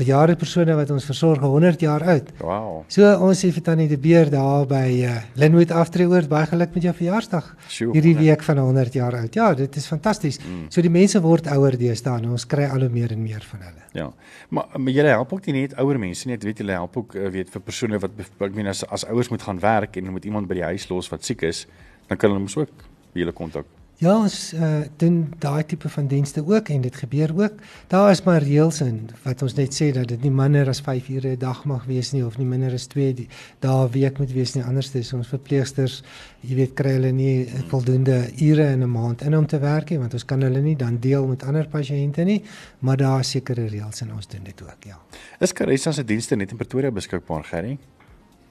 bejaarde 0.00 0.36
persone 0.40 0.74
wat 0.78 0.90
ons 0.94 1.06
versorg 1.08 1.44
100 1.44 1.84
jaar 1.84 2.04
oud. 2.14 2.30
Wow. 2.40 2.80
So 2.92 3.08
ons 3.26 3.42
sê 3.44 3.50
vir 3.54 3.64
Tannie 3.66 3.88
De 3.90 3.98
Beer 4.00 4.30
daar 4.32 4.66
by 4.70 4.86
uh, 5.06 5.16
Linwood 5.40 5.74
Aftreeoord 5.76 6.30
baie 6.30 6.48
geluk 6.50 6.74
met 6.76 6.88
jou 6.88 6.94
verjaarsdag. 7.02 7.52
Sjoe. 7.68 7.92
Hierdie 7.96 8.16
week 8.18 8.44
van 8.46 8.62
100 8.62 8.98
jaar 8.98 9.18
oud. 9.20 9.38
Ja, 9.38 9.52
dit 9.58 9.76
is 9.76 9.88
fantasties. 9.90 10.40
Mm. 10.42 10.68
So 10.72 10.84
die 10.84 10.92
mense 10.92 11.20
word 11.24 11.50
ouer 11.52 11.76
deesdae 11.80 12.20
en 12.22 12.30
ons 12.36 12.46
kry 12.50 12.68
al 12.70 12.86
hoe 12.86 12.92
meer 12.92 13.14
en 13.16 13.22
meer 13.22 13.44
van 13.52 13.66
hulle. 13.68 13.84
Ja. 13.96 14.10
Maar, 14.48 14.76
maar 14.76 14.94
julle 14.94 15.16
help 15.16 15.34
ook 15.36 15.50
nie 15.50 15.56
net 15.62 15.76
ouer 15.82 15.98
mense 15.98 16.28
nie, 16.28 16.38
weet 16.40 16.62
julle 16.62 16.78
help 16.78 16.96
ook 17.02 17.16
uh, 17.18 17.28
weet 17.34 17.50
vir 17.50 17.66
persone 17.66 18.00
wat 18.02 18.22
ek 18.22 18.56
meen 18.56 18.70
as 18.70 18.84
as 18.90 19.06
ouers 19.10 19.30
moet 19.32 19.42
gaan 19.42 19.60
werk 19.62 19.98
en 19.98 20.12
moet 20.14 20.28
iemand 20.28 20.50
by 20.50 20.60
die 20.60 20.68
huis 20.72 20.88
los 20.92 21.10
wat 21.12 21.26
siek 21.26 21.44
is, 21.48 21.66
dan 22.08 22.18
kan 22.18 22.32
hulle 22.32 22.46
mos 22.46 22.58
ook 22.58 22.88
by 23.14 23.24
julle 23.24 23.36
kontak. 23.36 23.79
Ja, 24.00 24.14
ons 24.16 24.54
uh, 24.56 24.86
doen 24.96 25.26
daai 25.42 25.60
tipe 25.68 25.88
van 25.92 26.06
dienste 26.08 26.40
ook 26.40 26.70
en 26.72 26.80
dit 26.80 26.94
gebeur 26.96 27.34
ook. 27.36 27.58
Daar 27.92 28.10
is 28.10 28.22
maar 28.24 28.40
reëls 28.40 28.80
in 28.80 29.10
wat 29.26 29.42
ons 29.44 29.58
net 29.58 29.76
sê 29.76 29.90
dat 29.92 30.08
dit 30.08 30.24
nie 30.24 30.32
minder 30.32 30.70
as 30.72 30.80
5 30.86 31.10
ure 31.12 31.34
'n 31.34 31.38
dag 31.38 31.60
mag 31.68 31.84
wees 31.84 32.12
nie 32.16 32.24
of 32.24 32.38
nie 32.38 32.46
minder 32.48 32.72
as 32.72 32.86
2 32.86 33.12
dae 33.60 33.84
'n 33.84 33.92
week 33.92 34.18
moet 34.18 34.32
wees 34.32 34.54
nie. 34.54 34.64
Anders 34.64 34.94
is 34.94 35.12
ons 35.12 35.28
verpleegsters, 35.28 36.02
jy 36.40 36.54
weet, 36.54 36.74
kry 36.74 36.96
hulle 36.96 37.12
nie 37.12 37.46
voldoende 37.68 38.32
ure 38.40 38.72
in 38.72 38.82
'n 38.82 38.90
maand 38.90 39.22
in 39.22 39.36
om 39.36 39.46
te 39.46 39.58
werk 39.58 39.90
nie, 39.90 39.98
want 39.98 40.14
ons 40.14 40.24
kan 40.24 40.40
hulle 40.40 40.60
nie 40.60 40.76
dan 40.76 40.96
deel 40.98 41.26
met 41.26 41.42
ander 41.42 41.68
pasiënte 41.68 42.24
nie, 42.24 42.42
maar 42.78 42.96
daar 42.96 43.20
is 43.20 43.30
sekere 43.30 43.68
reëls 43.68 44.00
en 44.00 44.14
ons 44.14 44.26
doen 44.26 44.44
dit 44.44 44.62
ook, 44.62 44.84
ja. 44.84 44.98
Is 45.40 45.52
Caressa 45.52 45.92
se 45.92 46.04
dienste 46.04 46.36
net 46.36 46.50
in 46.50 46.56
Pretoria 46.56 46.90
beskikbaar, 46.90 47.44
Gerry? 47.44 47.78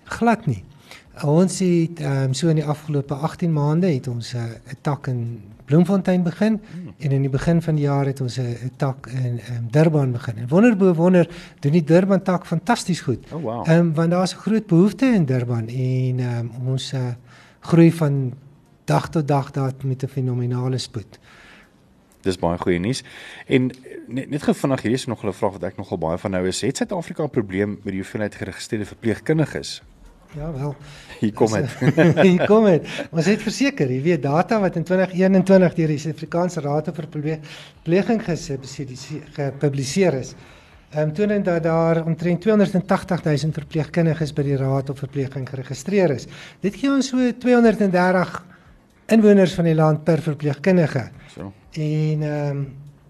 Glad 0.03 0.45
nie. 0.45 0.63
Ons 1.23 1.59
het 1.59 1.99
ehm 1.99 2.23
um, 2.23 2.33
so 2.33 2.47
in 2.47 2.55
die 2.55 2.65
afgelope 2.65 3.13
18 3.13 3.53
maande 3.53 3.87
het 3.87 4.07
ons 4.07 4.33
'n 4.33 4.37
uh, 4.37 4.73
tak 4.81 5.07
in 5.07 5.41
Bloemfontein 5.65 6.23
begin 6.23 6.61
hmm. 6.71 6.93
en 6.97 7.11
in 7.11 7.21
die 7.21 7.29
begin 7.29 7.61
van 7.61 7.75
die 7.75 7.83
jaar 7.83 8.05
het 8.05 8.21
ons 8.21 8.37
'n 8.39 8.71
tak 8.75 9.07
in 9.07 9.39
um, 9.55 9.67
Durban 9.71 10.11
begin. 10.11 10.37
En 10.37 10.47
wonderbo 10.47 10.93
wonder 10.93 11.29
doen 11.59 11.71
die 11.71 11.83
Durban 11.83 12.21
tak 12.21 12.45
fantasties 12.45 13.01
goed. 13.01 13.31
Oh 13.31 13.41
wow. 13.41 13.67
Ehm 13.67 13.79
um, 13.79 13.93
want 13.93 14.11
daar's 14.11 14.33
'n 14.33 14.37
groot 14.37 14.65
behoefte 14.65 15.05
in 15.05 15.25
Durban 15.25 15.67
en 15.67 16.19
ehm 16.19 16.39
um, 16.39 16.67
ons 16.67 16.93
uh, 16.93 16.99
groei 17.59 17.91
van 17.91 18.33
dag 18.85 19.09
tot 19.09 19.27
dag 19.27 19.51
daar 19.51 19.73
met 19.83 20.03
'n 20.03 20.07
fenominale 20.07 20.77
spoed. 20.77 21.19
Dis 22.21 22.37
baie 22.37 22.57
goeie 22.57 22.79
nuus. 22.79 23.03
En 23.47 23.71
net 24.07 24.29
net 24.29 24.43
gou 24.43 24.55
vinnig 24.55 24.81
hier 24.81 24.91
is 24.91 25.05
nog 25.05 25.23
'n 25.23 25.33
vraag 25.33 25.51
wat 25.51 25.63
ek 25.63 25.77
nogal 25.77 25.97
baie 25.97 26.17
van 26.17 26.31
nou 26.31 26.47
is. 26.47 26.61
Het 26.61 26.77
Suid-Afrika 26.77 27.23
'n 27.23 27.29
probleem 27.29 27.69
met 27.69 27.93
die 27.93 28.01
hoeveelheid 28.01 28.35
geregistreerde 28.35 28.85
verpleegkundiges? 28.85 29.81
Ja 30.37 30.51
wel. 30.53 30.75
Hier 31.19 31.33
kom 31.33 31.51
dit. 31.51 31.69
Hier 32.27 32.45
kom 32.45 32.65
dit. 32.65 32.85
Ons 33.09 33.25
het 33.25 33.41
verseker, 33.41 33.89
jy 33.89 34.01
weet 34.05 34.21
data 34.23 34.59
wat 34.61 34.75
in 34.77 34.85
2021 34.85 35.77
deur 35.79 35.93
die 35.93 35.97
Suid-Afrikaanse 36.03 36.61
Raad 36.61 36.91
vir 36.93 37.07
Verpleging 37.09 38.21
gepubliseer 39.37 40.19
is. 40.19 40.35
Ehm 40.89 41.09
um, 41.09 41.13
toon 41.13 41.43
dat 41.43 41.63
daar 41.63 42.03
omtrent 42.05 42.41
280 42.41 43.23
000 43.23 43.53
verpleegkundiges 43.53 44.33
by 44.33 44.45
die 44.45 44.57
Raad 44.57 44.89
vir 44.89 45.01
Verpleging 45.03 45.49
geregistreer 45.49 46.13
is. 46.15 46.27
Dit 46.61 46.77
gee 46.77 46.89
ons 46.89 47.09
so 47.09 47.17
230 47.17 48.37
inwoners 49.13 49.53
van 49.57 49.65
die 49.69 49.75
land 49.77 50.03
per 50.03 50.21
verpleegkundige. 50.21 51.09
So. 51.33 51.53
En 51.73 52.21
ehm 52.21 52.57
um, 52.57 52.67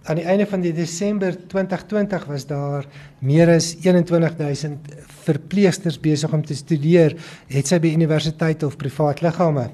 aan 0.09 0.17
die 0.17 0.25
einde 0.25 0.47
van 0.49 0.63
die 0.63 0.73
Desember 0.73 1.35
2020 1.47 2.23
was 2.25 2.47
daar 2.49 2.85
meer 3.21 3.51
as 3.53 3.75
21000 3.77 4.87
verpleegsters 5.27 5.99
besig 6.01 6.33
om 6.33 6.41
te 6.45 6.57
studeer, 6.57 7.13
het 7.53 7.69
sy 7.69 7.77
by 7.83 7.91
universiteite 7.93 8.65
of 8.65 8.77
privaat 8.81 9.21
liggame. 9.21 9.67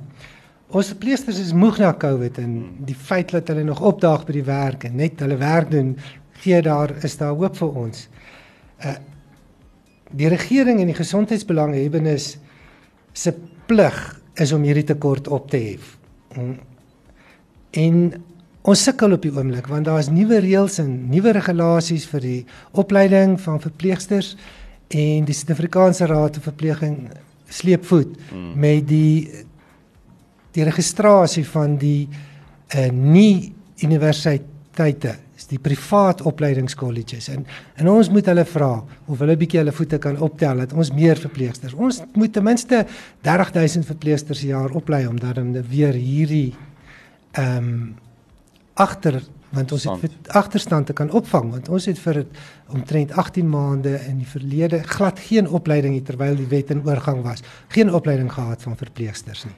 Ons 0.75 0.91
verpleegsters 0.91 1.39
is 1.39 1.53
moeg 1.55 1.79
na 1.79 1.93
COVID 1.95 2.41
en 2.43 2.57
die 2.83 2.97
feit 2.97 3.31
dat 3.31 3.47
hulle 3.53 3.63
nog 3.63 3.79
opdaag 3.79 4.25
by 4.27 4.35
die 4.35 4.47
werk 4.49 4.83
en 4.89 4.99
net 4.99 5.23
hulle 5.23 5.39
werk 5.39 5.71
doen, 5.71 5.95
gee 6.43 6.59
daar 6.65 6.91
is 7.07 7.15
daar 7.21 7.37
hoop 7.39 7.55
vir 7.61 7.83
ons. 7.85 8.07
Uh 8.83 8.97
die 10.15 10.29
regering 10.29 10.77
en 10.79 10.87
die 10.87 10.95
gesondheidsbelanghebbers 10.95 12.27
se 13.17 13.31
plig 13.67 13.97
is 14.39 14.51
om 14.55 14.63
hierdie 14.63 14.85
tekort 14.87 15.27
op 15.27 15.49
te 15.51 15.59
hef. 15.59 15.95
En 17.75 17.97
Ons 18.65 18.81
sukkel 18.81 19.13
op 19.13 19.21
die 19.21 19.33
oomblik 19.33 19.67
want 19.69 19.85
daar 19.85 20.01
is 20.01 20.09
nuwe 20.09 20.39
reëls 20.41 20.79
en 20.81 20.93
nuwe 21.11 21.35
regulasies 21.37 22.07
vir 22.09 22.23
die 22.23 22.39
opleiding 22.81 23.35
van 23.41 23.59
verpleegsters 23.61 24.33
en 24.89 25.25
die 25.27 25.35
Suid-Afrikaanse 25.37 26.07
Raad 26.09 26.39
vir 26.39 26.45
Verpleging 26.47 26.95
sleep 27.53 27.85
voet 27.85 28.15
hmm. 28.31 28.55
met 28.57 28.87
die 28.89 29.43
die 30.55 30.65
registrasie 30.65 31.43
van 31.45 31.75
die 31.77 32.07
uh, 32.07 32.87
nie 32.89 33.51
universiteite 33.83 35.13
is 35.35 35.49
die 35.51 35.59
privaat 35.61 36.23
opleidingskolleges 36.25 37.27
en 37.35 37.43
en 37.75 37.89
ons 37.91 38.09
moet 38.09 38.31
hulle 38.31 38.45
vra 38.49 38.71
of 38.81 39.21
hulle 39.21 39.35
bietjie 39.37 39.59
hulle 39.61 39.75
voete 39.75 39.99
kan 40.01 40.17
optel 40.25 40.63
dat 40.63 40.73
ons 40.73 40.93
meer 40.95 41.21
verpleegsters 41.21 41.75
ons 41.75 42.01
moet 42.15 42.33
ten 42.33 42.47
minste 42.47 42.81
30000 43.27 43.85
verpleegsters 43.91 44.41
per 44.41 44.49
jaar 44.55 44.73
oplei 44.79 45.03
om 45.11 45.21
dan 45.21 45.53
weer 45.69 45.93
hierdie 45.93 46.55
ehm 47.35 47.69
um, 47.69 47.85
agter 48.75 49.21
want 49.55 49.71
ons 49.71 49.83
het 49.87 50.01
vir 50.03 50.15
agterstand 50.35 50.89
te 50.89 50.93
kan 50.93 51.11
opvang 51.15 51.51
want 51.51 51.69
ons 51.71 51.85
het 51.89 51.99
vir 51.99 52.23
omtrent 52.75 53.13
18 53.15 53.49
maande 53.49 53.93
in 54.09 54.17
die 54.19 54.27
verlede 54.27 54.81
glad 54.95 55.19
geen 55.19 55.47
opleiding 55.47 55.95
terwyl 56.05 56.35
die 56.35 56.49
wet 56.51 56.73
in 56.75 56.83
oorgang 56.87 57.23
was 57.23 57.43
geen 57.75 57.93
opleiding 57.93 58.31
gehad 58.33 58.61
van 58.61 58.75
verpleegsters 58.77 59.45
nie. 59.45 59.55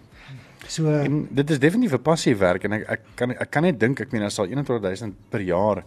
So 0.68 0.92
en 0.92 1.28
dit 1.32 1.50
is 1.50 1.60
definitief 1.60 1.96
'n 1.98 2.02
passief 2.02 2.38
werk 2.38 2.64
en 2.64 2.74
ek 2.74 2.90
ek 2.90 3.02
kan 3.16 3.32
ek 3.32 3.52
kan 3.52 3.64
net 3.64 3.80
dink 3.80 4.00
ek 4.00 4.12
meen 4.12 4.24
as 4.24 4.40
al 4.40 4.48
21000 4.48 5.14
per 5.30 5.42
jaar 5.42 5.84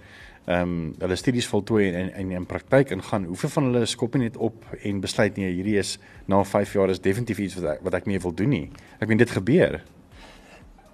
ehm 0.47 0.63
um, 0.63 0.95
hulle 0.99 1.17
studies 1.17 1.47
voltooi 1.47 1.93
en 1.93 2.13
en 2.15 2.31
in 2.31 2.47
praktyk 2.47 2.91
ingaan 2.91 3.25
hoeveel 3.25 3.51
van 3.51 3.65
hulle 3.65 3.87
skop 3.87 4.15
net 4.17 4.37
op 4.37 4.65
en 4.83 5.01
besluit 5.01 5.37
nee 5.37 5.53
hierdie 5.53 5.79
is 5.79 5.99
na 6.27 6.45
5 6.45 6.73
jaar 6.73 6.91
is 6.91 7.01
definitief 7.01 7.39
iets 7.39 7.55
wat 7.55 7.65
ek, 7.65 7.83
wat 7.83 7.95
ek 7.95 8.07
nie 8.07 8.19
wil 8.19 8.35
doen 8.35 8.49
nie? 8.49 8.71
Ek 8.99 9.09
meen 9.09 9.19
dit 9.19 9.31
gebeur 9.31 9.83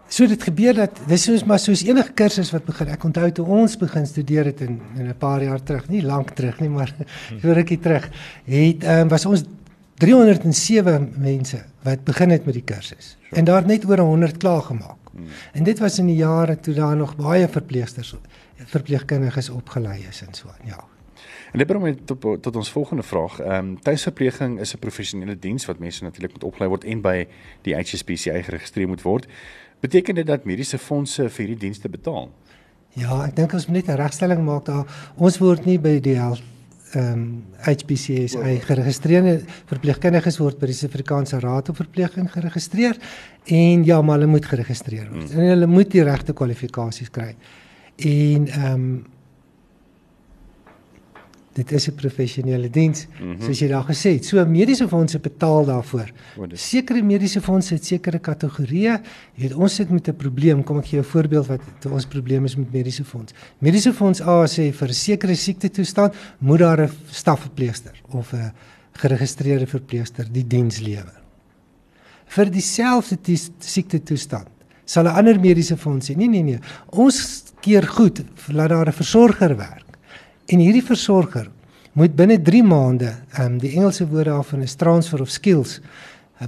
So 0.09 0.27
dit 0.27 0.43
gebeur 0.43 0.75
dat 0.75 1.01
dis 1.09 1.25
soos 1.27 1.45
maar 1.45 1.59
soos 1.59 1.83
enige 1.83 2.13
kursus 2.15 2.53
wat 2.55 2.65
begin. 2.65 2.93
Ek 2.95 3.05
onthou 3.05 3.31
toe 3.35 3.47
ons 3.47 3.77
begin 3.81 4.07
studeer 4.07 4.53
het 4.53 4.61
in 4.61 4.81
in 4.97 5.09
'n 5.09 5.19
paar 5.19 5.43
jaar 5.43 5.63
terug, 5.63 5.89
nie 5.89 6.03
lank 6.03 6.31
terug 6.31 6.61
nie, 6.61 6.69
maar 6.69 6.95
so 7.43 7.53
rukkie 7.53 7.79
terug, 7.79 8.09
het 8.45 8.85
ehm 8.85 9.01
um, 9.01 9.09
was 9.09 9.27
ons 9.27 9.45
307 9.99 11.15
mense 11.17 11.65
wat 11.83 12.05
begin 12.05 12.31
het 12.31 12.45
met 12.45 12.55
die 12.55 12.65
kursus. 12.65 13.17
Sure. 13.17 13.37
En 13.37 13.45
daar 13.45 13.67
net 13.67 13.85
oor 13.85 13.99
100 13.99 14.37
klaar 14.37 14.63
gemaak. 14.63 14.99
Hmm. 15.13 15.27
En 15.53 15.65
dit 15.65 15.79
was 15.79 15.99
in 15.99 16.07
die 16.07 16.17
jare 16.17 16.61
toe 16.61 16.75
daar 16.75 16.97
nog 16.97 17.17
baie 17.17 17.49
verpleegsters 17.49 18.15
verpleegkundiges 18.65 19.49
opgelei 19.49 20.05
is 20.09 20.23
en 20.23 20.35
so 20.35 20.49
aan. 20.49 20.67
Ja. 20.67 20.85
En 21.53 21.59
dit 21.59 21.67
bring 21.67 21.83
my 21.83 21.95
tot 22.05 22.43
tot 22.43 22.57
ons 22.57 22.71
volgende 22.71 23.03
vraag. 23.03 23.39
Ehm 23.41 23.53
um, 23.53 23.81
tuisverpleging 23.81 24.61
is 24.61 24.75
'n 24.75 24.79
professionele 24.79 25.39
diens 25.39 25.67
wat 25.67 25.79
mense 25.79 26.03
natuurlik 26.05 26.33
moet 26.33 26.45
opgelei 26.45 26.69
word 26.69 26.85
en 26.85 27.01
by 27.01 27.27
die 27.63 27.75
HSPCA 27.75 28.43
geregistreer 28.43 28.89
moet 28.89 29.03
word. 29.03 29.27
Beteken 29.87 30.19
dit 30.19 30.27
dat 30.27 30.45
mediese 30.49 30.79
fondse 30.83 31.29
vir 31.31 31.45
hierdie 31.45 31.63
dienste 31.69 31.89
betaal? 31.93 32.27
Ja, 32.97 33.21
ek 33.27 33.37
dink 33.37 33.53
ons 33.55 33.69
moet 33.69 33.85
net 33.85 33.91
'n 33.93 34.01
regstelling 34.01 34.43
maak 34.45 34.65
daar. 34.67 34.87
Ons 35.17 35.39
word 35.39 35.67
nie 35.67 35.79
by 35.79 36.01
die 36.01 36.17
ehm 36.17 37.13
um, 37.13 37.23
HPCSA 37.67 38.61
geregistreerde 38.63 39.43
verpleegkundiges 39.67 40.39
word 40.39 40.59
by 40.59 40.67
die 40.71 40.75
Suid-Afrikaanse 40.79 41.41
Raad 41.43 41.69
op 41.69 41.77
Verpleging 41.77 42.31
geregistreer 42.33 42.97
en 43.45 43.85
ja, 43.85 44.01
maar 44.03 44.19
hulle 44.19 44.31
moet 44.31 44.47
geregistreer 44.47 45.11
word. 45.11 45.33
Hmm. 45.33 45.41
En 45.41 45.51
hulle 45.51 45.67
moet 45.67 45.91
die 45.91 46.03
regte 46.03 46.33
kwalifikasies 46.33 47.11
kry. 47.11 47.35
En 47.97 48.49
ehm 48.49 48.73
um, 48.73 49.05
dit 51.57 51.73
is 51.73 51.89
'n 51.89 51.95
professionele 51.95 52.71
diens 52.71 53.07
mm 53.07 53.33
-hmm. 53.33 53.43
soos 53.45 53.59
jy 53.59 53.69
daar 53.69 53.85
gesê 53.85 54.11
het. 54.17 54.25
So 54.25 54.45
mediese 54.47 54.89
fondse 54.89 55.19
betaal 55.19 55.65
daarvoor. 55.65 56.13
Sekere 56.53 57.03
mediese 57.03 57.41
fondse 57.41 57.75
het 57.75 57.85
sekere 57.85 58.19
kategorieë. 58.19 59.01
Jy 59.35 59.43
weet 59.43 59.55
ons 59.55 59.75
sit 59.75 59.91
met 59.91 60.09
'n 60.09 60.17
probleem. 60.17 60.65
Kom 60.65 60.79
ek 60.79 60.87
gee 60.87 61.01
jou 61.01 61.05
'n 61.07 61.11
voorbeeld 61.11 61.47
wat 61.47 61.61
ons 61.91 62.07
probleem 62.07 62.45
is 62.45 62.57
met 62.57 62.73
mediese 62.73 63.05
fonds. 63.05 63.33
Mediese 63.59 63.93
fonds 63.93 64.21
A 64.21 64.47
sê 64.47 64.73
vir 64.73 64.89
'n 64.89 64.95
sekere 64.95 65.35
siekte 65.35 65.71
toestand 65.71 66.15
moet 66.39 66.59
daar 66.59 66.81
'n 66.81 66.91
stafverpleegster 67.11 68.03
of 68.11 68.33
'n 68.33 68.53
geregistreerde 68.93 69.67
verpleegster 69.67 70.27
die 70.33 70.47
diens 70.47 70.81
lewer. 70.81 71.23
Vir 72.27 72.51
dieselfde 72.51 73.17
siekte 73.59 74.03
toestand 74.03 74.49
sal 74.85 75.05
'n 75.05 75.17
ander 75.17 75.41
mediese 75.41 75.77
fonds 75.77 76.11
sê 76.11 76.17
nee 76.17 76.29
nee 76.29 76.43
nee. 76.43 76.59
Ons 76.87 77.45
keer 77.61 77.87
goed 77.87 78.25
laat 78.53 78.69
daar 78.69 78.89
'n 78.89 78.93
versorger 78.93 79.57
werk. 79.57 79.86
En 80.47 80.63
hierdie 80.63 80.85
versorger 80.85 81.51
moet 81.97 82.15
binne 82.17 82.37
3 82.43 82.63
maande, 82.63 83.15
ehm 83.33 83.53
um, 83.55 83.59
die 83.59 83.73
Engelse 83.77 84.07
woord 84.09 84.29
daarvan 84.29 84.63
is 84.63 84.75
transfer 84.75 85.21
of 85.21 85.31
skills, 85.31 85.81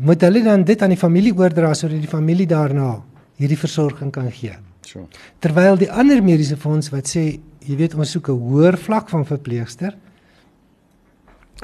moet 0.01 0.21
hulle 0.21 0.43
dan 0.45 0.65
dit 0.65 0.83
aan 0.83 0.93
die 0.93 1.01
familie 1.01 1.33
oordra 1.33 1.73
sodat 1.75 2.01
die 2.01 2.11
familie 2.11 2.47
daarna 2.47 2.99
hierdie 3.41 3.59
versorging 3.59 4.13
kan 4.13 4.29
gee. 4.33 4.57
So. 4.85 5.07
Terwyl 5.41 5.79
die 5.81 5.91
ander 5.91 6.21
mediese 6.23 6.57
fonds 6.57 6.91
wat 6.93 7.09
sê, 7.09 7.39
jy 7.65 7.77
weet 7.77 7.95
ons 7.95 8.11
soek 8.11 8.29
'n 8.29 8.39
hoër 8.39 8.77
vlak 8.77 9.09
van 9.09 9.25
verpleegster 9.25 9.97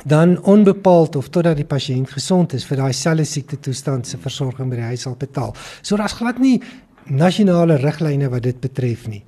dan 0.02 0.42
onbepaald 0.42 1.16
of 1.16 1.28
totdat 1.28 1.56
die 1.56 1.68
pasiënt 1.68 2.10
gesond 2.10 2.52
is 2.52 2.64
vir 2.66 2.76
daai 2.76 2.92
selfde 2.92 3.24
siekte 3.24 3.60
toestand 3.60 4.06
se 4.06 4.18
versorging 4.18 4.70
by 4.70 4.76
die 4.76 4.90
huis 4.90 5.06
sal 5.06 5.14
betaal. 5.14 5.54
So 5.82 5.96
daar's 5.96 6.16
glad 6.18 6.38
nie 6.38 6.60
nasionale 7.06 7.76
riglyne 7.76 8.28
wat 8.28 8.42
dit 8.42 8.60
betref 8.60 9.06
nie. 9.08 9.22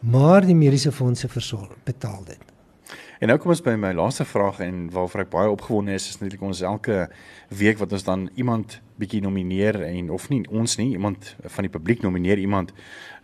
Maar 0.00 0.46
die 0.46 0.54
mediese 0.54 0.92
fondse 0.92 1.28
versorg 1.28 1.76
betaal 1.84 2.24
dit. 2.26 2.47
En 3.18 3.26
nou 3.26 3.34
kom 3.42 3.50
ons 3.50 3.62
by 3.66 3.72
my 3.74 3.88
laaste 3.98 4.22
vraag 4.28 4.60
en 4.62 4.84
waarvoor 4.94 5.24
ek 5.24 5.30
baie 5.32 5.50
opgewonde 5.50 5.96
is, 5.98 6.04
is 6.06 6.20
natuurlik 6.20 6.42
ons 6.46 6.60
elke 6.62 6.98
week 7.58 7.80
wat 7.80 7.92
ons 7.96 8.04
dan 8.06 8.28
iemand 8.38 8.76
bietjie 8.98 9.18
nomineer 9.24 9.80
en 9.88 10.12
of 10.14 10.28
nie 10.30 10.44
ons 10.54 10.76
nie, 10.78 10.92
iemand 10.94 11.32
van 11.42 11.66
die 11.66 11.72
publiek 11.74 12.04
nomineer 12.06 12.38
iemand 12.38 12.70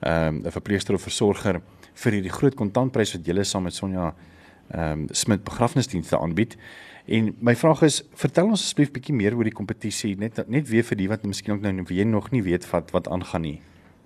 ehm 0.01 0.41
um, 0.41 0.41
'n 0.43 0.51
verpleegster 0.51 0.99
of 0.99 1.07
versorger 1.07 1.61
vir 1.95 2.13
hierdie 2.13 2.35
groot 2.35 2.55
kontantprys 2.55 3.15
wat 3.15 3.27
julle 3.27 3.45
saam 3.45 3.63
met 3.63 3.75
Sonja 3.75 4.15
ehm 4.71 5.05
um, 5.05 5.07
Smit 5.11 5.45
begrafnisdienste 5.45 6.19
aanbied. 6.19 6.57
En 7.07 7.35
my 7.39 7.55
vraag 7.55 7.83
is, 7.83 8.03
vertel 8.15 8.47
ons 8.47 8.63
asseblief 8.63 8.91
bietjie 8.91 9.15
meer 9.15 9.37
oor 9.37 9.45
die 9.45 9.55
kompetisie, 9.55 10.17
net 10.17 10.49
net 10.49 10.69
weer 10.69 10.83
vir 10.83 10.97
die 10.97 11.09
wat 11.09 11.23
miskien 11.23 11.55
ook 11.55 11.61
nou 11.63 11.85
weer 11.87 12.07
nog 12.07 12.31
nie 12.31 12.43
weet 12.43 12.71
wat 12.71 12.91
wat 12.91 13.09
aangaan 13.09 13.43
nie. 13.43 13.61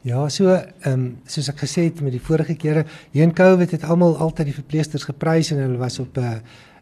Ja, 0.07 0.29
so 0.29 0.53
ehm 0.55 0.93
um, 0.93 1.19
soos 1.27 1.49
ek 1.51 1.65
gesê 1.65 1.89
het 1.89 2.01
met 2.01 2.13
die 2.15 2.23
vorige 2.23 2.55
kere, 2.55 2.85
hier 3.11 3.27
in 3.27 3.35
Covid 3.35 3.71
het 3.71 3.85
almal 3.85 4.17
altyd 4.17 4.47
die 4.47 4.55
verpleegsters 4.61 5.05
geprys 5.05 5.51
en 5.51 5.59
hulle 5.59 5.79
was 5.79 5.99
op 5.99 6.17
'n 6.17 6.21
uh, 6.21 6.39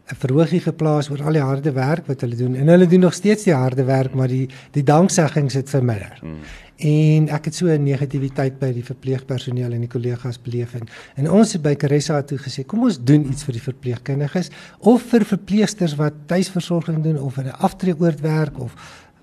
'n 0.06 0.14
verhoogie 0.22 0.60
geplaas 0.62 1.08
oor 1.10 1.22
al 1.26 1.34
die 1.34 1.42
harde 1.42 1.72
werk 1.74 2.06
wat 2.06 2.20
hulle 2.22 2.36
doen. 2.38 2.54
En 2.54 2.68
hulle 2.70 2.86
doen 2.86 3.00
nog 3.00 3.14
steeds 3.14 3.42
die 3.48 3.54
harde 3.54 3.84
werk, 3.84 4.14
maar 4.14 4.28
die 4.30 4.46
die 4.70 4.84
dankseggings 4.86 5.54
het 5.54 5.70
verminder. 5.70 6.18
Hmm. 6.20 6.38
En 6.76 7.28
ek 7.32 7.44
het 7.44 7.54
so 7.54 7.66
'n 7.66 7.82
negativiteit 7.82 8.58
by 8.58 8.72
die 8.72 8.84
verpleegpersoneel 8.84 9.72
en 9.72 9.80
die 9.80 9.88
kollegas 9.88 10.38
beleef 10.42 10.74
en, 10.74 10.86
en 11.16 11.30
ons 11.30 11.52
het 11.52 11.62
by 11.62 11.74
Caressa 11.74 12.22
toe 12.22 12.38
gesê, 12.38 12.66
kom 12.66 12.82
ons 12.82 12.98
doen 13.02 13.26
iets 13.30 13.44
vir 13.44 13.52
die 13.52 13.62
verpleegkundiges 13.62 14.50
of 14.78 15.02
vir 15.02 15.24
verpleegsters 15.24 15.96
wat 15.96 16.12
tuisversorging 16.26 17.02
doen 17.02 17.18
of 17.18 17.38
in 17.38 17.46
'n 17.46 17.58
aftreeoord 17.58 18.20
werk 18.20 18.58
of 18.58 18.74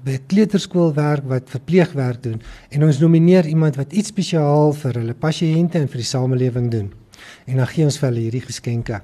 by 0.03 0.11
'n 0.17 0.25
kleuterskool 0.27 0.93
werk 0.93 1.23
wat 1.27 1.49
verpleegwerk 1.49 2.23
doen 2.23 2.41
en 2.69 2.83
ons 2.83 2.99
nomineer 2.99 3.45
iemand 3.45 3.75
wat 3.75 3.93
iets 3.93 4.07
spesiaal 4.07 4.73
vir 4.73 4.93
hulle 4.93 5.13
pasiënte 5.13 5.79
en 5.79 5.87
vir 5.87 5.97
die 5.97 6.11
samelewing 6.15 6.71
doen. 6.71 6.91
En 7.45 7.57
dan 7.57 7.67
gee 7.67 7.85
ons 7.85 7.97
vir 7.97 8.09
hulle 8.09 8.19
hierdie 8.19 8.45
geskenke. 8.45 9.01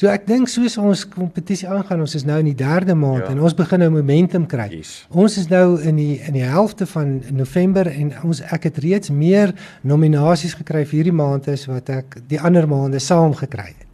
So 0.00 0.08
ek 0.08 0.22
dink 0.24 0.48
soos 0.48 0.78
ons 0.80 1.02
kompetisie 1.12 1.66
aangaan, 1.68 2.00
ons 2.00 2.14
is 2.16 2.24
nou 2.24 2.38
in 2.40 2.46
die 2.48 2.56
3de 2.56 2.94
maand 2.96 3.26
ja. 3.26 3.32
en 3.34 3.42
ons 3.44 3.52
begin 3.52 3.82
nou 3.84 3.90
momentum 3.98 4.46
kry. 4.48 4.70
Yes. 4.72 5.04
Ons 5.12 5.36
is 5.36 5.50
nou 5.50 5.76
in 5.76 5.98
die 6.00 6.14
in 6.24 6.38
die 6.38 6.46
helfte 6.46 6.86
van 6.88 7.18
November 7.36 7.90
en 7.90 8.14
ons 8.24 8.40
ek 8.40 8.70
het 8.70 8.80
reeds 8.80 9.12
meer 9.12 9.52
nominasies 9.82 10.56
gekry 10.56 10.86
vir 10.86 11.02
hierdie 11.02 11.18
maand 11.20 11.50
as 11.52 11.66
wat 11.68 11.92
ek 11.92 12.16
die 12.32 12.40
ander 12.40 12.64
maande 12.70 13.02
saam 13.10 13.36
gekry 13.36 13.74
het. 13.74 13.89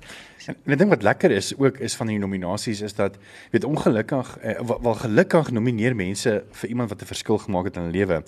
En 0.47 0.75
ek 0.75 0.79
dink 0.79 0.93
wat 0.93 1.03
lekker 1.03 1.33
is 1.35 1.51
ook 1.59 1.81
is 1.83 1.97
van 1.99 2.11
die 2.11 2.19
nominasies 2.23 2.81
is 2.87 2.95
dat 2.95 3.17
weet 3.51 3.65
ongelukkig 3.67 4.37
eh, 4.39 4.61
wel 4.63 4.99
gelukkig 5.03 5.51
nomineer 5.51 5.97
mense 5.99 6.45
vir 6.61 6.69
iemand 6.69 6.93
wat 6.93 7.03
'n 7.03 7.13
verskil 7.15 7.39
gemaak 7.39 7.65
het 7.65 7.77
in 7.77 7.83
hulle 7.83 7.97
lewe. 7.97 8.23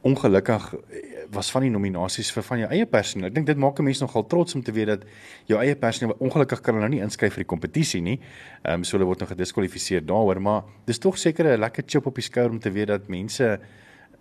Ongelukkig 0.00 0.74
eh, 0.74 1.14
was 1.30 1.50
van 1.50 1.62
die 1.62 1.70
nominasies 1.70 2.32
vir 2.32 2.42
van 2.42 2.58
jou 2.58 2.70
eie 2.70 2.86
personeel. 2.86 3.28
Ek 3.28 3.34
dink 3.34 3.46
dit 3.46 3.56
maak 3.56 3.78
'n 3.78 3.84
mens 3.84 4.00
nogal 4.00 4.26
trots 4.26 4.54
om 4.54 4.62
te 4.62 4.72
weet 4.72 4.86
dat 4.86 5.04
jou 5.46 5.60
eie 5.60 5.76
personeel 5.76 6.16
ongelukkig 6.18 6.60
kan 6.60 6.78
nou 6.78 6.88
nie 6.88 7.00
inskryf 7.00 7.32
vir 7.34 7.44
die 7.44 7.52
kompetisie 7.54 8.02
nie. 8.02 8.20
Ehm 8.62 8.74
um, 8.74 8.84
so 8.84 8.96
hulle 8.96 9.06
word 9.06 9.20
nog 9.20 9.28
gediskwalifiseer 9.28 10.06
daaroor, 10.06 10.40
maar 10.42 10.62
dis 10.84 10.98
tog 10.98 11.18
seker 11.18 11.46
'n 11.46 11.60
lekker 11.60 11.84
chip 11.86 12.06
op 12.06 12.14
die 12.14 12.24
skouer 12.24 12.50
om 12.50 12.58
te 12.58 12.70
weet 12.70 12.86
dat 12.86 13.08
mense 13.08 13.60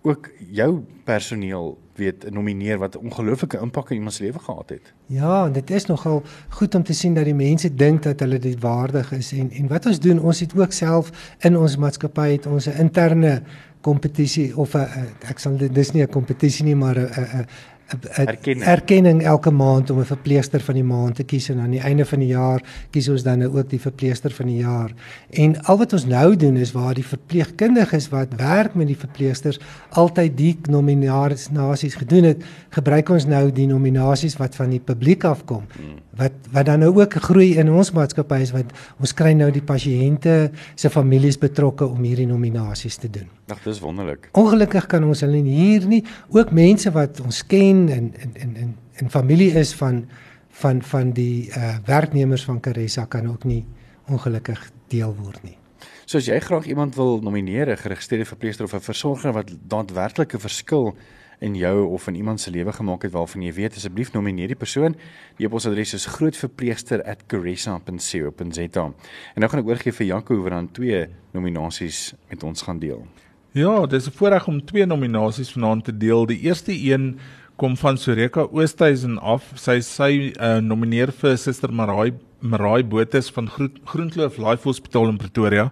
ook 0.05 0.29
jou 0.51 0.79
personeel 1.03 1.77
weet 1.95 2.31
nomineer 2.31 2.77
wat 2.77 2.95
'n 2.95 3.05
ongelooflike 3.05 3.59
impak 3.59 3.89
in 3.89 3.95
iemand 3.95 4.13
se 4.13 4.23
lewe 4.23 4.39
gehad 4.39 4.69
het. 4.69 4.93
Ja, 5.05 5.49
dit 5.49 5.69
is 5.69 5.85
nogal 5.85 6.23
goed 6.49 6.75
om 6.75 6.83
te 6.83 6.93
sien 6.93 7.13
dat 7.13 7.23
die 7.23 7.35
mense 7.35 7.75
dink 7.75 8.03
dat 8.03 8.19
hulle 8.19 8.39
dit 8.39 8.59
waardig 8.59 9.11
is 9.11 9.31
en 9.31 9.51
en 9.51 9.67
wat 9.67 9.85
ons 9.85 9.99
doen, 9.99 10.21
ons 10.21 10.39
het 10.39 10.57
ook 10.57 10.71
self 10.71 11.35
in 11.39 11.57
ons 11.57 11.77
maatskappy 11.77 12.31
het 12.31 12.45
ons 12.45 12.67
'n 12.67 12.79
interne 12.79 13.41
kompetisie 13.81 14.57
of 14.57 14.73
'n 14.75 14.87
ek 15.29 15.39
sal 15.39 15.57
dit 15.57 15.73
dis 15.75 15.91
nie 15.91 16.03
'n 16.03 16.09
kompetisie 16.09 16.65
nie, 16.65 16.75
maar 16.75 16.97
'n 16.97 17.09
'n 17.39 17.45
erkenning. 17.87 18.65
erkenning 18.65 19.23
elke 19.23 19.51
maand 19.51 19.89
om 19.89 19.99
'n 19.99 20.05
verpleegster 20.05 20.59
van 20.59 20.73
die 20.73 20.83
maand 20.83 21.15
te 21.15 21.23
kies 21.23 21.49
en 21.49 21.59
aan 21.59 21.71
die 21.71 21.79
einde 21.79 22.05
van 22.05 22.19
die 22.19 22.27
jaar 22.27 22.61
kies 22.89 23.09
ons 23.09 23.23
dan 23.23 23.39
nou 23.39 23.57
ook 23.57 23.69
die 23.69 23.79
verpleegster 23.79 24.31
van 24.31 24.45
die 24.45 24.57
jaar. 24.57 24.91
En 25.29 25.63
al 25.63 25.77
wat 25.77 25.93
ons 25.93 26.05
nou 26.05 26.35
doen 26.35 26.57
is 26.57 26.71
waar 26.71 26.93
die 26.93 27.05
verpleegkundiges 27.05 28.09
wat 28.09 28.27
werk 28.37 28.73
met 28.75 28.87
die 28.87 28.97
verpleegsters 28.97 29.59
altyd 29.89 30.37
die 30.37 30.57
nominasies 30.69 31.95
gedoen 31.95 32.23
het, 32.23 32.43
gebruik 32.69 33.09
ons 33.09 33.25
nou 33.25 33.51
die 33.51 33.67
nominasies 33.67 34.37
wat 34.37 34.55
van 34.55 34.69
die 34.69 34.79
publiek 34.79 35.23
afkom. 35.23 35.63
Hmm. 35.75 35.99
Wat 36.15 36.31
wat 36.51 36.65
dan 36.65 36.79
nou 36.79 36.95
ook 36.95 37.13
groei 37.13 37.57
in 37.57 37.71
ons 37.71 37.91
maatskappy 37.91 38.39
is 38.41 38.51
wat 38.51 38.65
ons 38.99 39.13
kry 39.13 39.33
nou 39.33 39.51
die 39.51 39.61
pasiënte 39.61 40.51
se 40.75 40.89
families 40.89 41.37
betrokke 41.37 41.85
om 41.85 42.03
hierdie 42.03 42.27
nominasies 42.27 42.95
te 42.95 43.09
doen. 43.09 43.29
Ag, 43.47 43.59
dis 43.63 43.79
wonderlik. 43.79 44.29
Ongelukkig 44.31 44.85
kan 44.85 45.03
ons 45.03 45.19
hulle 45.21 45.41
hier 45.45 45.83
nie, 45.85 46.03
ook 46.33 46.51
mense 46.51 46.91
wat 46.91 47.19
ons 47.21 47.43
ken 47.45 47.74
en 47.89 48.13
en 48.21 48.31
en 48.33 48.55
en 48.55 48.77
en 49.01 49.09
familie 49.09 49.51
is 49.51 49.73
van 49.73 50.05
van 50.49 50.81
van 50.81 51.11
die 51.11 51.49
uh 51.49 51.77
werknemers 51.85 52.45
van 52.45 52.59
Caressa 52.59 53.05
kan 53.05 53.27
ook 53.27 53.43
nie 53.43 53.65
ongelukkig 54.07 54.71
deel 54.87 55.15
word 55.15 55.43
nie. 55.43 55.57
So 56.05 56.17
as 56.17 56.29
jy 56.29 56.39
graag 56.39 56.67
iemand 56.69 56.95
wil 56.95 57.19
nomineer, 57.21 57.69
'n 57.69 57.77
geregistreerde 57.77 58.25
verpleegster 58.25 58.65
of 58.65 58.73
'n 58.73 58.79
versorger 58.79 59.33
wat 59.33 59.55
daadwerklik 59.67 60.33
'n 60.33 60.39
verskil 60.39 60.95
in 61.39 61.55
jou 61.55 61.87
of 61.87 62.07
in 62.07 62.15
iemand 62.15 62.41
se 62.41 62.51
lewe 62.51 62.73
gemaak 62.73 63.01
het 63.01 63.11
waarvan 63.11 63.41
jy 63.41 63.53
weet 63.53 63.75
asseblief 63.75 64.13
nomineer 64.13 64.47
die 64.47 64.55
persoon. 64.55 64.95
Die 65.37 65.47
e-posadres 65.47 65.93
is 65.93 66.05
grootverpleegster@caressa.co.za. 66.05 68.83
En 68.83 68.93
nou 69.35 69.49
gaan 69.49 69.59
ek 69.59 69.67
oorgee 69.67 69.93
vir 69.93 70.05
Janko 70.05 70.35
oor 70.35 70.49
dan 70.49 70.71
twee 70.71 71.07
nominasies 71.31 72.13
met 72.29 72.43
ons 72.43 72.61
gaan 72.61 72.79
deel. 72.79 73.07
Ja, 73.51 73.85
dis 73.85 74.07
'n 74.07 74.11
voorreg 74.11 74.47
om 74.47 74.65
twee 74.65 74.85
nominasies 74.85 75.51
vanaand 75.51 75.83
te 75.83 75.97
deel. 75.97 76.25
Die 76.25 76.39
eerste 76.39 76.71
een 76.71 77.19
kom 77.55 77.77
van 77.77 77.97
Soreka 77.97 78.47
Oosthuizen 78.51 79.19
af. 79.19 79.47
Sy 79.59 79.79
sy 79.85 80.11
uh, 80.35 80.57
nomineer 80.63 81.13
vir 81.15 81.37
Suster 81.39 81.71
Marai 81.71 82.11
Marai 82.45 82.83
Botes 82.83 83.31
van 83.33 83.47
Gro 83.49 83.69
Groenkloof 83.89 84.37
Life 84.37 84.67
Hospital 84.67 85.09
in 85.09 85.17
Pretoria. 85.21 85.69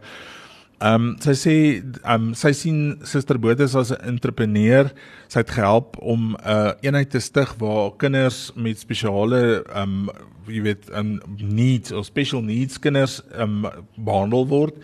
Ehm 0.83 1.09
um, 1.09 1.09
sy 1.23 1.33
sê 1.39 1.55
ehm 1.79 2.29
um, 2.29 2.29
sy 2.35 2.51
sien 2.55 2.79
Suster 3.07 3.39
Botes 3.39 3.75
as 3.75 3.91
'n 3.91 4.15
entrepreneur. 4.15 4.91
Sy 5.27 5.39
het 5.43 5.51
gehelp 5.51 5.97
om 5.99 6.33
'n 6.33 6.37
uh, 6.45 6.71
eenheid 6.81 7.09
te 7.09 7.19
stig 7.19 7.53
waar 7.59 7.91
kinders 7.97 8.51
met 8.55 8.79
spesiale 8.79 9.63
ehm 9.63 10.07
um, 10.07 10.09
jy 10.47 10.61
weet 10.61 10.89
um, 10.95 11.19
needs 11.37 11.91
of 11.91 12.05
special 12.05 12.41
needs 12.41 12.79
kinders 12.79 13.21
ehm 13.31 13.65
um, 13.65 13.71
behandel 13.95 14.47
word. 14.47 14.75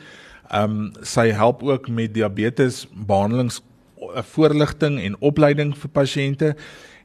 Ehm 0.51 0.63
um, 0.63 0.91
sy 1.01 1.31
help 1.31 1.63
ook 1.63 1.89
met 1.89 2.13
diabetes 2.13 2.87
behandelings 2.91 3.61
eh, 4.15 4.23
voorligting 4.23 4.99
en 4.99 5.19
opleiding 5.19 5.75
vir 5.77 5.89
pasiënte 5.89 6.55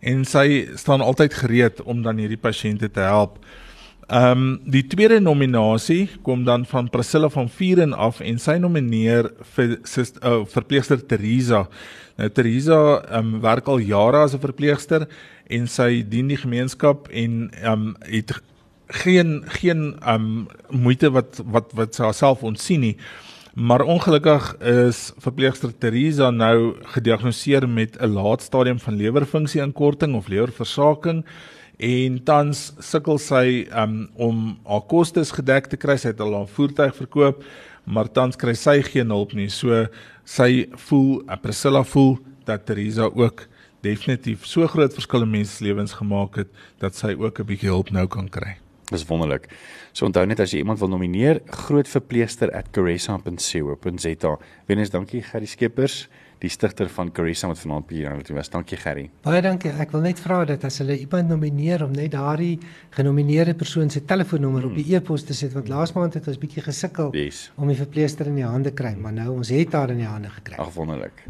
en 0.05 0.25
sy 0.29 0.69
staan 0.77 1.01
altyd 1.01 1.35
gereed 1.35 1.83
om 1.83 2.03
dan 2.05 2.21
hierdie 2.21 2.41
pasiënte 2.41 2.91
te 2.93 3.05
help. 3.05 3.39
Ehm 4.09 4.31
um, 4.31 4.49
die 4.69 4.83
tweede 4.87 5.21
nominasie 5.21 6.11
kom 6.23 6.45
dan 6.45 6.67
van 6.69 6.91
Priscilla 6.93 7.29
van 7.33 7.49
Vieren 7.49 7.95
af 7.97 8.21
en 8.21 8.39
sy 8.39 8.59
nomineer 8.61 9.31
vir 9.57 9.79
uh, 9.79 10.43
verpleegster 10.45 11.01
Teresa. 11.01 11.65
Nou 12.21 12.29
Teresa 12.29 12.81
ehm 13.01 13.35
um, 13.35 13.41
werk 13.41 13.69
al 13.69 13.81
jare 13.81 14.27
as 14.27 14.35
'n 14.35 14.45
verpleegster 14.45 15.09
en 15.49 15.67
sy 15.67 16.05
dien 16.09 16.29
die 16.29 16.37
gemeenskap 16.37 17.09
en 17.09 17.49
ehm 17.63 17.73
um, 17.73 17.97
het 18.05 18.35
geen 18.89 19.43
geen 19.47 19.97
ehm 20.03 20.15
um, 20.15 20.49
moeite 20.71 21.11
wat 21.11 21.41
wat 21.45 21.73
wat 21.73 21.95
sy 21.95 22.03
haarself 22.03 22.43
ontsien 22.43 22.81
nie. 22.81 22.97
Maar 23.55 23.81
ongelukkig 23.81 24.57
is 24.59 25.13
verpleegster 25.23 25.71
Teresa 25.79 26.31
nou 26.31 26.75
gediagnoseer 26.97 27.69
met 27.69 27.97
'n 28.01 28.11
laat 28.11 28.43
stadium 28.43 28.81
van 28.81 28.97
lewerfunksieinkorting 28.97 30.15
of 30.15 30.27
lewerversaking 30.27 31.25
en 31.77 32.23
tans 32.23 32.73
sukkel 32.79 33.19
sy 33.19 33.67
um, 33.71 34.11
om 34.15 34.59
haar 34.67 34.83
kostes 34.83 35.31
gedek 35.31 35.67
te 35.67 35.77
kry. 35.77 35.97
Sy 35.97 36.09
het 36.09 36.21
al 36.21 36.35
haar 36.35 36.51
voertuig 36.51 36.97
verkoop, 36.97 37.45
maar 37.85 38.11
tans 38.11 38.37
kry 38.37 38.55
sy 38.55 38.83
geen 38.83 39.11
hulp 39.11 39.33
nie. 39.33 39.49
So 39.49 39.87
sy 40.25 40.67
voel, 40.89 41.23
uh, 41.23 41.37
Priscilla 41.37 41.85
voel 41.85 42.19
dat 42.45 42.67
Teresa 42.67 43.07
ook 43.15 43.47
definitief 43.81 44.47
so 44.47 44.67
groot 44.67 44.95
verskil 44.95 45.23
in 45.23 45.31
mense 45.31 45.57
se 45.57 45.65
lewens 45.65 45.93
gemaak 45.93 46.37
het 46.37 46.49
dat 46.79 46.95
sy 46.95 47.15
ook 47.15 47.39
'n 47.39 47.47
bietjie 47.47 47.71
hulp 47.71 47.91
nou 47.91 48.07
kan 48.07 48.29
kry. 48.29 48.64
Dis 48.91 49.07
wonderlik. 49.09 49.49
So 49.93 50.07
onthou 50.07 50.27
net 50.27 50.41
as 50.41 50.51
jy 50.53 50.59
iemand 50.61 50.79
wil 50.83 50.89
nomineer, 50.93 51.41
grootverpleester@caressa.co.za. 51.65 54.39
Wenes 54.67 54.91
dankie 54.91 55.23
Gerry 55.23 55.47
Skeepers 55.47 56.09
die 56.45 56.53
stigter 56.53 56.91
van 56.93 57.11
Carissa 57.15 57.49
wat 57.49 57.61
vanaand 57.63 57.93
hier 57.95 58.11
aan 58.11 58.23
toe 58.27 58.37
was. 58.37 58.51
Dankie 58.53 58.79
Gerry. 58.81 59.07
Baie 59.25 59.41
dankie. 59.45 59.73
Ek 59.81 59.95
wil 59.95 60.05
net 60.05 60.21
vra 60.23 60.43
dat 60.49 60.67
as 60.69 60.81
hulle 60.83 60.97
iemand 61.01 61.33
nomineer 61.33 61.85
om 61.87 61.95
net 61.95 62.13
daardie 62.15 62.59
genomineerde 62.97 63.57
persoon 63.59 63.91
se 63.91 64.05
telefoonnommer 64.05 64.67
hmm. 64.67 64.75
op 64.75 64.83
die 64.83 64.97
e-pos 64.97 65.25
te 65.25 65.37
sit 65.37 65.55
want 65.57 65.71
laas 65.73 65.95
maand 65.97 66.19
het 66.19 66.29
ons 66.29 66.41
bietjie 66.41 66.65
gesukkel 66.67 67.15
yes. 67.17 67.47
om 67.57 67.71
die 67.71 67.79
verpleester 67.79 68.29
in 68.31 68.37
die 68.41 68.49
hande 68.49 68.75
kry, 68.77 68.93
maar 68.99 69.15
nou 69.17 69.31
ons 69.39 69.53
het 69.55 69.73
haar 69.73 69.95
in 69.95 70.05
die 70.05 70.11
hande 70.11 70.33
gekry. 70.37 70.61
Ag 70.61 70.75
wonderlik. 70.77 71.25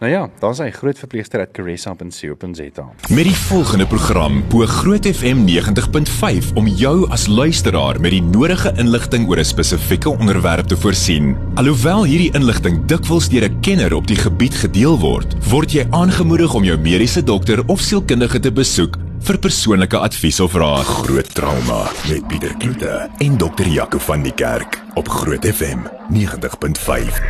Nou 0.00 0.12
ja, 0.12 0.22
daar's 0.40 0.62
hy 0.62 0.70
groot 0.72 0.96
verpleegster 0.96 1.42
at 1.44 1.50
caressa.co.za. 1.52 2.84
Met 3.12 3.26
die 3.28 3.36
volgende 3.36 3.84
program 3.86 4.38
bo 4.48 4.64
Groot 4.64 5.04
FM 5.04 5.44
90.5 5.44 6.54
om 6.56 6.66
jou 6.66 7.04
as 7.12 7.26
luisteraar 7.28 8.00
met 8.00 8.16
die 8.16 8.22
nodige 8.24 8.72
inligting 8.80 9.28
oor 9.28 9.38
'n 9.38 9.44
spesifieke 9.44 10.08
onderwerp 10.08 10.72
te 10.72 10.76
voorsien. 10.76 11.36
Alhoewel 11.54 12.04
hierdie 12.04 12.32
inligting 12.32 12.86
dikwels 12.86 13.28
deur 13.28 13.44
'n 13.44 13.60
kenner 13.60 13.94
op 13.94 14.06
die 14.06 14.16
gebied 14.16 14.54
gedeel 14.54 14.98
word, 14.98 15.36
word 15.50 15.72
jy 15.72 15.86
aangemoedig 15.90 16.54
om 16.54 16.64
jou 16.64 16.78
mediese 16.78 17.22
dokter 17.22 17.62
of 17.66 17.80
sielkundige 17.80 18.40
te 18.40 18.52
besoek 18.52 18.96
vir 19.20 19.38
persoonlike 19.38 19.98
advies 19.98 20.40
of 20.40 20.54
raad. 20.54 20.84
Groot 20.84 21.34
trauma 21.34 21.90
met 22.08 22.26
Pieter 22.26 22.56
Kloete 22.56 23.10
en 23.18 23.36
dokter 23.36 23.66
Jaco 23.66 23.98
van 23.98 24.22
die 24.22 24.32
Kerk 24.32 24.80
op 24.94 25.08
Groot 25.08 25.44
FM 25.44 25.78
90.5. 26.08 27.20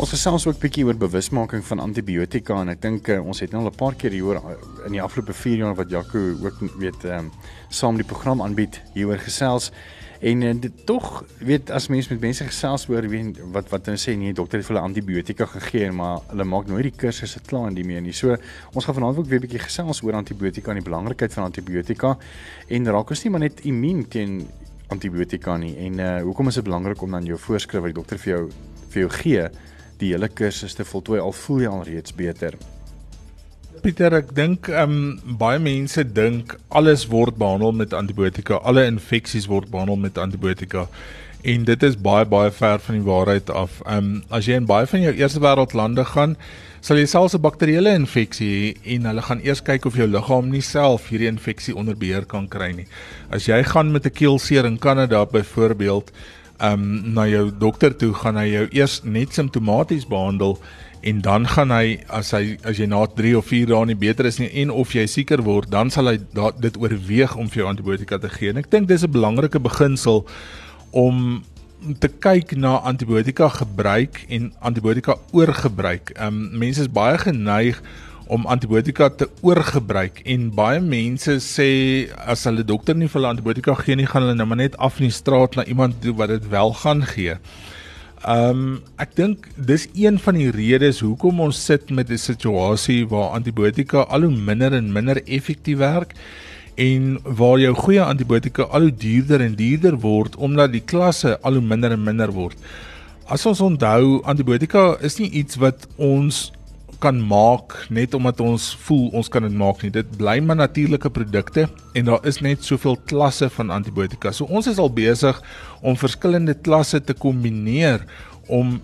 Ons 0.00 0.14
gesels 0.14 0.46
ook 0.48 0.56
bietjie 0.56 0.86
oor 0.88 0.96
bewusmaking 0.96 1.60
van 1.68 1.82
antibiotika 1.84 2.54
en 2.62 2.70
ek 2.72 2.78
dink 2.80 3.08
uh, 3.12 3.18
ons 3.20 3.42
het 3.42 3.52
nou 3.52 3.60
al 3.60 3.68
'n 3.68 3.76
paar 3.76 3.94
keer 4.00 4.14
hieroor 4.16 4.38
uh, 4.40 4.54
in 4.86 4.94
die 4.96 5.02
afgelope 5.02 5.34
4 5.36 5.58
jaar 5.60 5.74
wat 5.76 5.90
Jaco 5.92 6.20
ook 6.40 6.56
weet 6.80 7.04
ehm 7.04 7.26
um, 7.26 7.32
saam 7.68 7.96
die 8.00 8.06
program 8.08 8.40
aanbied 8.40 8.80
hieroor 8.94 9.20
gesels. 9.20 9.68
En 10.20 10.42
uh, 10.42 10.54
dit 10.56 10.72
tog 10.86 11.24
weet 11.44 11.70
as 11.70 11.88
mense 11.88 12.08
met 12.12 12.20
mense 12.20 12.44
gesels 12.44 12.88
oor 12.88 13.08
weet 13.08 13.42
wat 13.52 13.68
wat 13.68 13.86
hulle 13.86 14.00
sê 14.00 14.16
nee 14.16 14.32
dokter 14.32 14.58
het 14.58 14.66
vir 14.66 14.76
hulle 14.76 14.86
antibiotika 14.88 15.46
gegee 15.46 15.90
maar 15.92 16.24
hulle 16.30 16.44
maak 16.44 16.66
nooit 16.66 16.88
die 16.88 16.96
kursusse 16.96 17.40
klaar 17.44 17.68
in 17.68 17.74
die 17.76 17.84
meer 17.84 18.00
nie. 18.00 18.16
So 18.16 18.38
ons 18.72 18.84
gaan 18.84 18.94
vanaand 18.94 19.18
ook 19.18 19.28
weer 19.28 19.38
'n 19.38 19.44
bietjie 19.44 19.64
gesels 19.68 20.00
oor 20.02 20.16
antibiotika 20.16 20.70
en 20.70 20.80
die 20.80 20.88
belangrikheid 20.88 21.34
van 21.34 21.44
antibiotika. 21.44 22.16
En 22.68 22.86
raak 22.86 23.10
ons 23.10 23.24
nie 23.24 23.30
maar 23.30 23.44
net 23.44 23.60
immuun 23.60 24.08
teen 24.08 24.48
antibiotika 24.88 25.56
nie. 25.56 25.76
En 25.76 25.98
uh, 25.98 26.22
hoekom 26.22 26.48
is 26.48 26.54
dit 26.54 26.64
belangrik 26.64 27.02
om 27.02 27.10
dan 27.10 27.24
jou 27.24 27.38
voorskrif 27.38 27.82
wat 27.82 27.92
die 27.92 28.00
dokter 28.00 28.18
vir 28.18 28.32
jou 28.32 28.48
vir 28.90 29.00
jou 29.02 29.10
gee 29.10 29.50
die 30.00 30.12
hele 30.14 30.28
kursus 30.28 30.74
te 30.74 30.84
voltooi 30.84 31.20
al 31.20 31.32
voel 31.32 31.64
jy 31.64 31.70
al 31.70 31.86
reeds 31.86 32.14
beter. 32.16 32.56
Pieter, 33.80 34.12
ek 34.18 34.34
dink 34.36 34.68
ehm 34.68 34.92
um, 34.92 35.36
baie 35.40 35.60
mense 35.62 36.02
dink 36.04 36.56
alles 36.68 37.06
word 37.08 37.38
behandel 37.40 37.72
met 37.72 37.94
antibiotika, 37.96 38.58
alle 38.60 38.84
infeksies 38.90 39.46
word 39.48 39.70
behandel 39.72 39.96
met 39.96 40.18
antibiotika. 40.20 40.86
En 41.40 41.64
dit 41.64 41.86
is 41.88 41.96
baie 41.96 42.26
baie 42.28 42.50
ver 42.52 42.82
van 42.84 42.98
die 42.98 43.06
waarheid 43.06 43.50
af. 43.50 43.78
Ehm 43.86 44.10
um, 44.10 44.18
as 44.28 44.48
jy 44.50 44.58
in 44.60 44.68
baie 44.68 44.88
van 44.90 45.06
jou 45.06 45.14
eerste 45.16 45.40
wêreld 45.40 45.72
lande 45.72 46.04
gaan, 46.04 46.36
sal 46.84 47.00
jy 47.00 47.06
selfs 47.08 47.36
'n 47.36 47.44
bakterieële 47.44 47.94
infeksie 48.02 48.50
hê 48.50 48.94
en 48.96 49.08
hulle 49.08 49.22
gaan 49.22 49.40
eers 49.44 49.62
kyk 49.64 49.86
of 49.86 49.96
jou 49.96 50.08
liggaam 50.08 50.50
nie 50.50 50.64
self 50.64 51.08
hierdie 51.08 51.28
infeksie 51.32 51.76
onder 51.76 51.96
beheer 51.96 52.24
kan 52.24 52.48
kry 52.48 52.72
nie. 52.72 52.86
As 53.30 53.48
jy 53.48 53.62
gaan 53.64 53.92
met 53.92 54.06
'n 54.06 54.12
keelseer 54.12 54.64
in 54.64 54.78
Kanada 54.78 55.24
byvoorbeeld, 55.26 56.12
um 56.60 57.14
na 57.14 57.26
jou 57.28 57.50
dokter 57.50 57.96
toe 57.96 58.12
gaan 58.14 58.36
hy 58.36 58.46
jou 58.50 58.68
eers 58.72 59.00
net 59.04 59.34
simptomaties 59.34 60.06
behandel 60.08 60.58
en 61.00 61.20
dan 61.24 61.46
gaan 61.48 61.72
hy 61.72 62.00
as 62.12 62.32
hy 62.36 62.56
as 62.68 62.80
jy 62.80 62.88
na 62.90 63.00
3 63.06 63.36
of 63.38 63.48
4 63.48 63.70
dae 63.70 63.86
nie 63.88 63.98
beter 63.98 64.28
is 64.28 64.40
nie 64.40 64.50
en 64.62 64.72
of 64.82 64.92
jy 64.94 65.06
sieker 65.08 65.42
word 65.46 65.70
dan 65.72 65.90
sal 65.90 66.10
hy 66.12 66.18
da, 66.36 66.50
dit 66.52 66.76
oorweeg 66.76 67.36
om 67.40 67.48
vir 67.48 67.62
jou 67.62 67.70
antibiotika 67.70 68.18
te 68.20 68.28
gee. 68.28 68.52
En 68.52 68.60
ek 68.60 68.70
dink 68.70 68.88
dis 68.88 69.04
'n 69.04 69.12
belangrike 69.12 69.60
beginsel 69.60 70.26
om 70.92 71.42
te 71.98 72.08
kyk 72.08 72.56
na 72.56 72.76
antibiotika 72.84 73.48
gebruik 73.48 74.24
en 74.28 74.52
antibiotika 74.60 75.16
oorgebruik. 75.32 76.12
Um 76.20 76.50
mense 76.58 76.80
is 76.80 76.92
baie 76.92 77.16
geneig 77.18 77.80
om 78.30 78.46
antibiotika 78.46 79.08
te 79.10 79.26
oorgebruik 79.42 80.20
en 80.30 80.46
baie 80.54 80.78
mense 80.84 81.34
sê 81.42 81.70
as 82.30 82.44
hulle 82.46 82.62
dokter 82.66 82.94
nie 82.94 83.08
vir 83.10 83.18
hulle 83.18 83.32
antibiotika 83.34 83.74
gee 83.82 83.98
nie 83.98 84.06
gaan 84.10 84.22
hulle 84.26 84.36
nou 84.38 84.46
maar 84.52 84.60
net 84.60 84.76
af 84.78 85.00
in 85.00 85.08
die 85.08 85.16
straat 85.16 85.58
na 85.58 85.64
iemand 85.66 85.98
toe 86.04 86.14
wat 86.20 86.30
dit 86.30 86.46
wel 86.52 86.72
gaan 86.82 87.02
gee. 87.10 87.34
Ehm 88.20 88.60
um, 88.60 88.76
ek 89.02 89.16
dink 89.16 89.48
dis 89.56 89.88
een 89.96 90.20
van 90.22 90.38
die 90.38 90.50
redes 90.54 91.00
hoekom 91.00 91.40
ons 91.40 91.64
sit 91.70 91.90
met 91.90 92.10
'n 92.10 92.20
situasie 92.20 93.08
waar 93.08 93.34
antibiotika 93.38 94.06
al 94.06 94.28
hoe 94.28 94.36
minder 94.50 94.78
en 94.78 94.92
minder 94.92 95.22
effektief 95.26 95.78
werk 95.78 96.14
en 96.76 97.18
waar 97.24 97.58
jou 97.58 97.74
goeie 97.74 98.02
antibiotika 98.02 98.62
al 98.62 98.80
hoe 98.80 98.94
duurder 98.94 99.40
en 99.40 99.54
duurder 99.54 99.98
word 99.98 100.36
omdat 100.36 100.72
die 100.72 100.84
klasse 100.84 101.38
al 101.42 101.58
hoe 101.58 101.66
minder 101.72 101.92
en 101.92 102.04
minder 102.04 102.32
word. 102.32 102.56
As 103.26 103.46
ons 103.46 103.60
onthou 103.60 104.22
antibiotika 104.22 104.96
is 105.00 105.18
nie 105.18 105.30
iets 105.30 105.56
wat 105.56 105.88
ons 105.96 106.52
kan 107.00 107.18
maak 107.18 107.74
net 107.90 108.14
omdat 108.14 108.40
ons 108.44 108.70
voel 108.86 109.08
ons 109.16 109.28
kan 109.32 109.44
dit 109.46 109.56
maak 109.56 109.82
nie. 109.82 109.92
Dit 109.94 110.10
bly 110.20 110.38
maar 110.44 110.58
natuurlike 110.60 111.10
produkte 111.10 111.66
en 111.96 112.08
daar 112.08 112.26
is 112.28 112.40
net 112.44 112.64
soveel 112.64 112.98
klasse 113.10 113.48
van 113.56 113.72
antibiotika. 113.74 114.32
So 114.32 114.48
ons 114.48 114.68
is 114.70 114.78
al 114.78 114.92
besig 114.92 115.40
om 115.80 115.98
verskillende 115.98 116.54
klasse 116.54 117.00
te 117.00 117.16
kombineer 117.16 118.04
om 118.48 118.78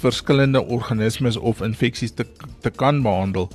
verskillende 0.00 0.60
organismes 0.60 1.36
of 1.36 1.62
infeksies 1.64 2.12
te 2.12 2.26
te 2.60 2.70
kan 2.70 3.02
behandel. 3.02 3.48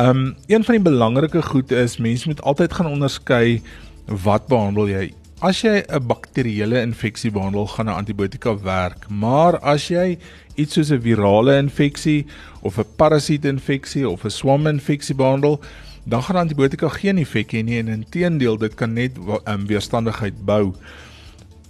Um 0.00 0.32
een 0.46 0.64
van 0.64 0.78
die 0.78 0.84
belangrike 0.84 1.42
goed 1.42 1.72
is 1.72 1.98
mense 1.98 2.28
moet 2.28 2.42
altyd 2.42 2.72
gaan 2.72 2.94
onderskei 2.94 3.60
wat 4.06 4.48
behandel 4.48 4.88
jy 4.88 5.10
As 5.42 5.58
jy 5.58 5.82
'n 5.82 6.06
bakterieële 6.06 6.78
infeksie 6.86 7.30
behandel, 7.34 7.66
gaan 7.66 7.88
'n 7.88 7.98
antibiotika 7.98 8.54
werk. 8.62 9.08
Maar 9.10 9.58
as 9.58 9.88
jy 9.88 10.18
iets 10.54 10.74
soos 10.74 10.92
'n 10.92 11.02
virale 11.02 11.56
infeksie 11.58 12.26
of 12.62 12.78
'n 12.78 12.86
parasiete 12.96 13.48
infeksie 13.48 14.08
of 14.08 14.24
'n 14.24 14.30
swaminfeksie 14.30 15.14
behandel, 15.14 15.60
dan 16.04 16.22
gaan 16.22 16.36
antibiotika 16.36 16.88
geen 16.88 17.18
effek 17.18 17.52
hê 17.52 17.62
nie 17.64 17.78
en 17.78 17.88
inteendeel 17.88 18.56
dit 18.58 18.74
kan 18.74 18.92
net 18.92 19.18
um, 19.44 19.66
weerstandigheid 19.66 20.44
bou. 20.44 20.74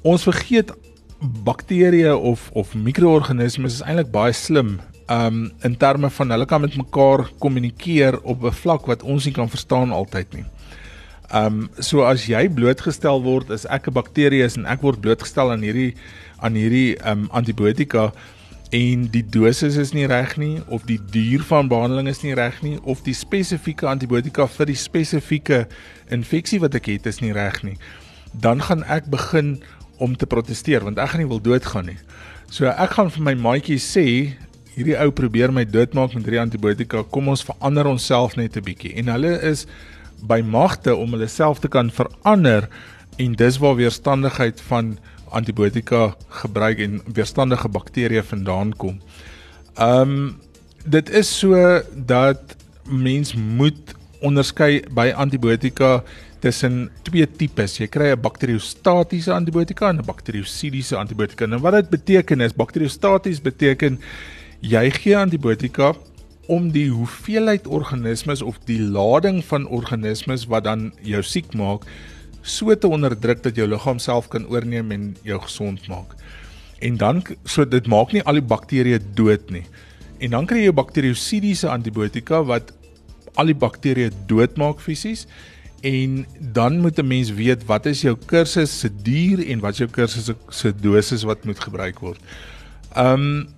Ons 0.03 0.23
vergeet 0.23 0.73
bakterieë 1.45 2.15
of 2.15 2.51
of 2.53 2.75
mikroorganismes 2.75 3.73
is 3.73 3.83
eintlik 3.83 4.11
baie 4.11 4.33
slim 4.33 4.81
um 5.09 5.51
in 5.63 5.77
terme 5.77 6.11
van 6.11 6.31
hulle 6.31 6.47
kan 6.47 6.61
met 6.61 6.77
mekaar 6.77 7.31
kommunikeer 7.39 8.21
op 8.23 8.45
'n 8.45 8.53
vlak 8.53 8.87
wat 8.87 9.03
ons 9.03 9.25
nie 9.25 9.35
kan 9.35 9.49
verstaan 9.49 9.93
altyd 9.93 10.35
nie. 10.35 10.45
Ehm 11.33 11.63
um, 11.63 11.71
so 11.81 12.05
as 12.05 12.27
jy 12.29 12.45
blootgestel 12.53 13.23
word 13.25 13.51
as 13.51 13.65
ek 13.65 13.89
'n 13.89 13.97
bakterie 13.97 14.45
is 14.45 14.57
en 14.57 14.67
ek 14.67 14.83
word 14.83 15.01
blootgestel 15.01 15.51
aan 15.51 15.65
hierdie 15.65 15.95
aan 16.41 16.55
hierdie 16.55 16.97
ehm 17.01 17.25
um, 17.25 17.29
antibiotika 17.33 18.13
en 18.73 19.09
die 19.13 19.25
dosis 19.25 19.77
is 19.77 19.93
nie 19.93 20.07
reg 20.07 20.37
nie 20.37 20.61
of 20.69 20.85
die 20.89 21.01
duur 21.13 21.43
van 21.49 21.69
behandeling 21.69 22.09
is 22.09 22.23
nie 22.23 22.35
reg 22.35 22.63
nie 22.63 22.79
of 22.85 23.03
die 23.03 23.17
spesifieke 23.17 23.89
antibiotika 23.89 24.47
vir 24.47 24.67
die 24.67 24.77
spesifieke 24.77 25.67
infeksie 26.09 26.61
wat 26.61 26.75
ek 26.75 26.87
het 26.87 27.07
is 27.07 27.21
nie 27.21 27.33
reg 27.33 27.63
nie 27.63 27.77
dan 28.33 28.63
gaan 28.63 28.85
ek 28.85 29.09
begin 29.13 29.61
om 30.03 30.17
te 30.17 30.27
proteseer 30.27 30.85
want 30.85 30.99
ek 30.99 31.15
gaan 31.15 31.23
nie 31.23 31.31
wil 31.31 31.43
doodgaan 31.43 31.93
nie. 31.93 31.99
So 32.53 32.69
ek 32.69 32.97
gaan 32.97 33.13
vir 33.13 33.27
my 33.31 33.35
maatjie 33.39 33.79
sê 33.81 34.07
hierdie 34.75 34.97
ou 34.97 35.11
probeer 35.13 35.53
my 35.53 35.65
doodmaak 35.69 36.15
met 36.17 36.25
hierdie 36.25 36.41
antibiotika 36.43 37.03
kom 37.15 37.29
ons 37.29 37.45
verander 37.45 37.87
onsself 37.87 38.37
net 38.37 38.57
'n 38.57 38.65
bietjie 38.65 38.95
en 38.97 39.09
hulle 39.09 39.33
is 39.51 39.67
by 40.23 40.41
magte 40.41 40.95
om 40.95 41.13
hulle 41.13 41.29
self 41.29 41.61
te 41.61 41.69
kan 41.69 41.91
verander 41.91 42.69
en 43.19 43.35
dis 43.35 43.59
waar 43.59 43.77
weerstandigheid 43.77 44.61
van 44.61 44.99
antibiotika 45.33 46.15
gebruik 46.43 46.79
en 46.79 47.01
weerstandige 47.07 47.69
bakterieë 47.69 48.23
vandaan 48.23 48.73
kom. 48.77 49.01
Um 49.77 50.41
dit 50.85 51.11
is 51.11 51.29
so 51.39 51.81
dat 51.95 52.57
mens 52.85 53.35
moet 53.35 53.95
onderskei 54.21 54.83
by 54.91 55.13
antibiotika 55.15 56.03
tussen 56.43 56.91
twee 57.07 57.27
tipes. 57.27 57.79
Jy 57.79 57.87
kry 57.87 58.11
'n 58.13 58.21
bakteriostatiese 58.21 59.33
antibiotika 59.33 59.89
en 59.89 59.99
'n 59.99 60.05
bakteriosidiese 60.07 60.97
antibiotika. 60.97 61.47
Nou 61.47 61.61
wat 61.61 61.75
dit 61.75 61.91
beteken 61.91 62.41
is 62.41 62.55
bakteriostaties 62.55 63.41
beteken 63.41 64.01
jy 64.63 64.91
gee 64.95 65.17
antibiotika 65.19 65.93
om 66.51 66.71
die 66.75 66.89
hoeveelheid 66.91 67.67
organismes 67.67 68.43
of 68.43 68.59
die 68.67 68.81
lading 68.81 69.43
van 69.45 69.67
organismes 69.67 70.47
wat 70.51 70.67
dan 70.69 70.91
jou 71.07 71.23
siek 71.27 71.55
maak 71.59 71.87
so 72.43 72.75
te 72.75 72.91
onderdruk 72.91 73.43
dat 73.43 73.59
jou 73.59 73.69
liggaam 73.71 73.99
self 74.03 74.29
kan 74.31 74.47
oorneem 74.51 74.91
en 74.95 75.05
jou 75.23 75.39
gesond 75.45 75.87
maak. 75.91 76.17
En 76.83 76.97
dan 76.99 77.23
so 77.47 77.65
dit 77.65 77.87
maak 77.87 78.13
nie 78.15 78.23
al 78.27 78.41
die 78.41 78.47
bakterieë 78.47 78.99
dood 79.15 79.51
nie. 79.55 79.63
En 80.23 80.35
dan 80.35 80.47
kry 80.51 80.65
jy 80.65 80.75
bakteriosidiese 80.75 81.71
antibiotika 81.71 82.43
wat 82.47 82.73
al 83.39 83.51
die 83.51 83.59
bakterieë 83.59 84.11
doodmaak 84.31 84.83
fisies 84.83 85.27
en 85.87 86.27
dan 86.55 86.79
moet 86.83 86.99
'n 86.99 87.07
mens 87.07 87.31
weet 87.31 87.67
wat 87.67 87.87
is 87.87 88.03
jou 88.03 88.17
kursus 88.27 88.71
se 88.81 88.91
duur 88.91 89.43
en 89.47 89.61
wat 89.61 89.73
is 89.73 89.79
jou 89.79 89.91
kursus 89.91 90.31
se 90.51 90.73
dosis 90.73 91.23
wat 91.23 91.45
moet 91.45 91.59
gebruik 91.59 91.99
word. 91.99 92.21
Um 92.97 93.49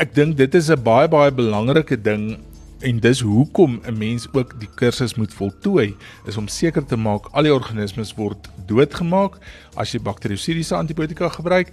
ek 0.00 0.14
dink 0.16 0.36
dit 0.36 0.54
is 0.54 0.70
'n 0.70 0.82
baie 0.82 1.08
baie 1.08 1.30
belangrike 1.30 1.96
ding 1.96 2.38
en 2.80 3.00
dis 3.00 3.20
hoekom 3.20 3.80
'n 3.84 3.98
mens 3.98 4.26
ook 4.32 4.54
die 4.60 4.68
kursus 4.74 5.14
moet 5.14 5.34
voltooi 5.34 5.94
is 6.26 6.36
om 6.36 6.48
seker 6.48 6.84
te 6.84 6.96
maak 6.96 7.28
al 7.32 7.42
die 7.42 7.52
organismes 7.52 8.14
word 8.16 8.48
doodgemaak 8.66 9.36
as 9.76 9.92
jy 9.92 10.00
bakteriosidiese 10.00 10.74
antibiotika 10.74 11.28
gebruik 11.28 11.68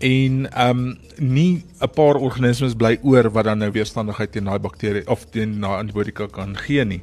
en 0.00 0.52
ehm 0.52 0.78
um, 0.78 0.98
nie 1.18 1.64
'n 1.80 1.90
paar 1.94 2.16
organismes 2.16 2.74
bly 2.74 2.98
oor 3.02 3.30
wat 3.30 3.44
dan 3.44 3.58
nou 3.58 3.70
weerstandigheid 3.70 4.32
teen 4.32 4.44
daai 4.44 4.58
bakterie 4.58 5.08
of 5.08 5.24
teen 5.30 5.60
daai 5.60 5.78
antibiotika 5.78 6.26
kan 6.26 6.56
gee 6.56 6.84
nie. 6.84 7.02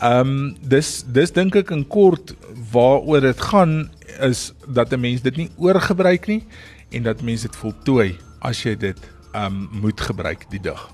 Ehm 0.00 0.28
um, 0.28 0.56
dis 0.60 1.04
dis 1.06 1.30
dink 1.30 1.54
ek 1.54 1.70
in 1.70 1.86
kort 1.86 2.34
waaroor 2.72 3.20
dit 3.20 3.40
gaan 3.40 3.90
is 4.20 4.52
dat 4.66 4.92
'n 4.92 5.00
mens 5.00 5.22
dit 5.22 5.36
nie 5.36 5.50
oorgebruik 5.56 6.26
nie 6.26 6.42
en 6.90 7.02
dat 7.02 7.22
mense 7.22 7.46
dit 7.46 7.56
voltooi 7.56 8.18
as 8.40 8.62
jy 8.62 8.74
dit 8.76 8.98
um, 9.34 9.68
moet 9.80 10.00
gebruik 10.00 10.46
die 10.50 10.60
dag. 10.60 10.90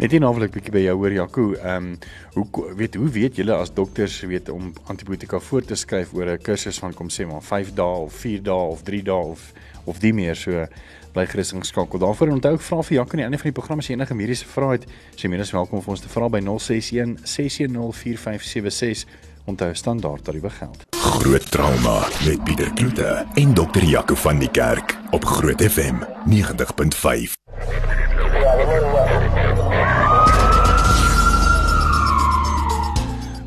Net 0.00 0.14
hier 0.14 0.22
naweek 0.22 0.54
bietjie 0.54 0.72
by 0.72 0.80
jou 0.80 0.94
hoor 0.96 1.12
Jaco, 1.12 1.42
ehm 1.58 1.90
um, 1.90 1.96
hoe 2.34 2.74
weet 2.78 2.94
hoe 2.96 3.08
weet 3.12 3.36
julle 3.36 3.52
as 3.52 3.72
dokters 3.74 4.20
weet 4.24 4.48
om 4.48 4.72
antibiotika 4.88 5.38
voor 5.38 5.64
te 5.64 5.76
skryf 5.76 6.14
oor 6.14 6.30
'n 6.32 6.42
kursus 6.42 6.78
van 6.78 6.94
kom 6.94 7.08
sê 7.08 7.26
maar 7.26 7.42
5 7.42 7.74
dae 7.74 7.98
of 8.06 8.12
4 8.12 8.42
dae 8.42 8.70
of 8.72 8.82
3 8.82 9.02
dae 9.02 9.14
of 9.14 9.52
of 9.84 9.98
die 9.98 10.12
meer 10.12 10.36
so 10.36 10.66
bly 11.12 11.26
gerus 11.26 11.52
ingeskakel. 11.52 11.98
Daarvoor 11.98 12.28
onthou 12.28 12.54
ek 12.54 12.60
vra 12.60 12.82
vir 12.82 12.96
Jaco 12.96 13.10
aan 13.10 13.16
die 13.16 13.24
einde 13.24 13.38
van 13.38 13.50
die 13.50 13.58
program 13.60 13.78
as 13.78 13.88
jy 13.88 13.94
enige 13.94 14.14
mediese 14.14 14.46
vrae 14.46 14.78
het, 14.78 14.86
jy 15.16 15.28
meer 15.28 15.40
as 15.40 15.52
welkom 15.52 15.82
vir 15.82 15.90
ons 15.90 16.00
te 16.00 16.08
vra 16.08 16.28
by 16.28 16.40
061 16.40 17.18
610 17.24 17.92
4576 17.92 19.06
onthou 19.44 19.74
standaard 19.74 20.24
tariewe 20.24 20.50
geld. 20.50 20.86
Groot 20.96 21.50
trauma 21.50 22.08
met 22.24 22.44
Pieter 22.44 22.72
Kloete 22.72 23.26
en 23.34 23.54
dokter 23.54 23.84
Jaco 23.84 24.14
van 24.14 24.38
die 24.38 24.50
Kerk 24.50 24.96
op 25.10 25.24
Groot 25.24 25.62
FM 25.62 26.04
90.5. 26.30 27.39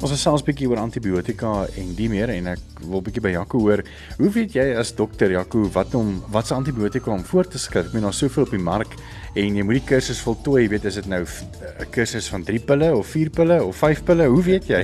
Ons 0.04 0.12
het 0.12 0.20
selfs 0.20 0.44
bietjie 0.44 0.68
oor 0.68 0.82
antibiotika 0.82 1.52
en 1.80 1.94
die 1.96 2.10
meer 2.12 2.28
en 2.34 2.50
ek 2.52 2.82
wil 2.84 3.00
bietjie 3.06 3.24
by 3.24 3.32
Jaco 3.38 3.62
hoor. 3.64 3.86
Hoe 4.18 4.32
weet 4.36 4.58
jy 4.58 4.66
as 4.76 4.92
dokter 4.98 5.32
Jaco 5.32 5.64
wat 5.72 5.96
om 5.96 6.18
wat 6.34 6.50
se 6.50 6.58
antibiotika 6.58 7.14
om 7.14 7.24
voor 7.24 7.48
te 7.48 7.62
skryf? 7.62 7.88
Ek 7.88 7.96
meen 7.96 8.04
daar's 8.04 8.20
soveel 8.20 8.44
op 8.44 8.52
die 8.52 8.60
mark 8.60 8.98
en 9.40 9.56
jy 9.56 9.64
moet 9.64 9.80
die 9.80 9.88
kursus 9.94 10.20
voltooi, 10.26 10.68
weet 10.74 10.90
is 10.92 11.00
dit 11.00 11.08
nou 11.08 11.24
'n 11.24 11.90
kursus 11.96 12.28
van 12.28 12.44
3 12.44 12.60
pille 12.60 12.92
of 12.96 13.08
4 13.08 13.30
pille 13.30 13.64
of 13.64 13.76
5 13.78 14.04
pille? 14.04 14.28
Hoe 14.28 14.44
weet 14.44 14.68
jy? 14.68 14.84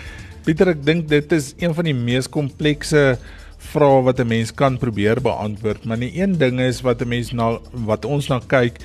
Pieter, 0.46 0.68
ek 0.68 0.84
dink 0.86 1.08
dit 1.08 1.32
is 1.32 1.54
een 1.58 1.74
van 1.74 1.84
die 1.84 1.94
mees 1.94 2.28
komplekse 2.30 3.18
vrae 3.60 4.02
wat 4.02 4.20
'n 4.20 4.26
mens 4.26 4.54
kan 4.54 4.78
probeer 4.78 5.20
beantwoord, 5.20 5.84
maar 5.84 5.98
die 5.98 6.20
een 6.20 6.38
ding 6.38 6.60
is 6.60 6.80
wat 6.80 7.02
'n 7.02 7.08
mens 7.08 7.32
na 7.32 7.58
wat 7.72 8.04
ons 8.04 8.28
na 8.28 8.40
kyk 8.46 8.80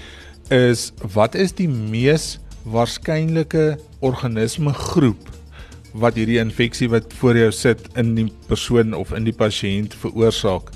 is 0.49 0.91
wat 1.13 1.35
is 1.35 1.51
die 1.51 1.69
mees 1.69 2.39
waarskynlike 2.63 3.77
organisme 3.99 4.73
groep 4.73 5.29
wat 5.93 6.15
hierdie 6.15 6.39
infeksie 6.41 6.89
wat 6.89 7.13
voor 7.19 7.37
jou 7.37 7.51
sit 7.51 7.79
in 7.95 8.15
die 8.15 8.31
persoon 8.47 8.93
of 8.93 9.13
in 9.15 9.23
die 9.23 9.33
pasiënt 9.33 9.93
veroorsaak. 9.95 10.71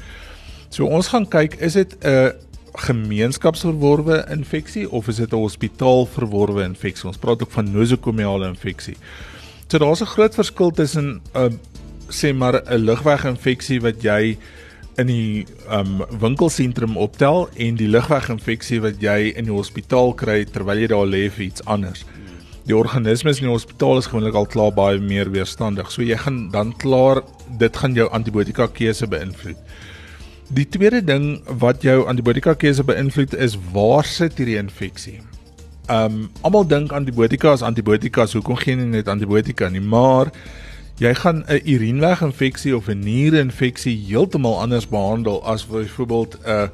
So 0.70 0.86
ons 0.86 1.10
gaan 1.12 1.28
kyk, 1.28 1.58
is 1.60 1.74
dit 1.74 1.96
'n 2.06 2.32
gemeenskapsverworwe 2.74 4.26
infeksie 4.32 4.90
of 4.90 5.08
is 5.08 5.18
dit 5.18 5.34
'n 5.34 5.36
hospitaalverworwe 5.36 6.64
infeksie? 6.64 7.08
Ons 7.08 7.18
praat 7.18 7.42
ook 7.42 7.52
van 7.52 7.72
nosokomiale 7.72 8.48
infeksie. 8.48 8.96
So 9.68 9.78
daar's 9.78 10.02
'n 10.02 10.06
groot 10.06 10.36
verskil 10.36 10.72
tussen 10.72 11.22
'n 11.34 11.60
sê 12.10 12.34
maar 12.34 12.62
'n 12.66 12.86
lugweginfeksie 12.86 13.82
wat 13.82 14.04
jy 14.04 14.38
in 14.98 15.08
die 15.08 15.46
um 15.72 16.06
winkelsentrum 16.20 16.98
optel 16.98 17.50
en 17.56 17.76
die 17.76 17.88
lugweginfeksie 17.88 18.82
wat 18.82 19.02
jy 19.02 19.34
in 19.36 19.46
die 19.46 19.54
hospitaal 19.54 20.14
kry 20.14 20.46
terwyl 20.46 20.78
jy 20.78 20.88
daar 20.88 21.08
lê 21.08 21.30
vir 21.30 21.46
iets 21.46 21.66
anders 21.66 22.06
die 22.70 22.78
organismes 22.78 23.40
in 23.42 23.48
die 23.48 23.54
hospitaal 23.54 23.98
is 23.98 24.08
gewoonlik 24.10 24.36
al 24.38 24.48
klaar 24.50 24.74
baie 24.76 25.00
meer 25.02 25.32
weerstandig. 25.34 25.90
So 25.90 26.06
jy 26.06 26.18
gaan 26.22 26.50
dan 26.54 26.76
klaar 26.78 27.24
dit 27.62 27.78
gaan 27.82 27.96
jou 27.98 28.06
antibiotika 28.14 28.68
keuse 28.70 29.10
beïnvloed. 29.10 29.58
Die 30.54 30.66
tweede 30.70 31.02
ding 31.06 31.40
wat 31.62 31.84
jou 31.86 32.04
antibiotika 32.10 32.54
keuse 32.58 32.86
beïnvloed 32.86 33.34
is 33.38 33.58
waar 33.74 34.06
sit 34.06 34.38
hierdie 34.38 34.60
infeksie. 34.62 35.18
Um 35.90 36.28
almal 36.46 36.68
dink 36.70 36.94
antibiotika 36.94 37.56
is 37.58 37.66
antibiotika, 37.66 38.28
so 38.28 38.38
hoekom 38.40 38.60
gee 38.62 38.76
jy 38.76 38.90
net 38.94 39.10
antibiotika 39.10 39.70
nie? 39.74 39.82
Maar 39.82 40.30
jy 41.00 41.14
gaan 41.16 41.44
'n 41.48 41.62
urineweginfeksie 41.64 42.76
of 42.76 42.88
'n 42.88 43.00
nierinfeksie 43.00 43.96
heeltemal 44.08 44.60
anders 44.60 44.88
behandel 44.88 45.44
as 45.46 45.66
byvoorbeeld 45.66 46.38
'n 46.46 46.70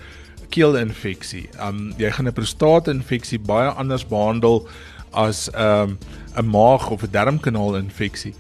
keelinfeksie. 0.50 1.50
Um 1.62 1.94
jy 1.98 2.12
gaan 2.12 2.28
'n 2.28 2.34
prostaatinfeksie 2.34 3.40
baie 3.40 3.70
anders 3.70 4.06
behandel 4.06 4.68
as 5.12 5.50
'n 5.50 5.62
um, 5.62 5.98
'n 6.36 6.50
maag 6.50 6.90
of 6.90 7.04
'n 7.04 7.12
darmkanaal 7.12 7.76
infeksie. 7.78 8.34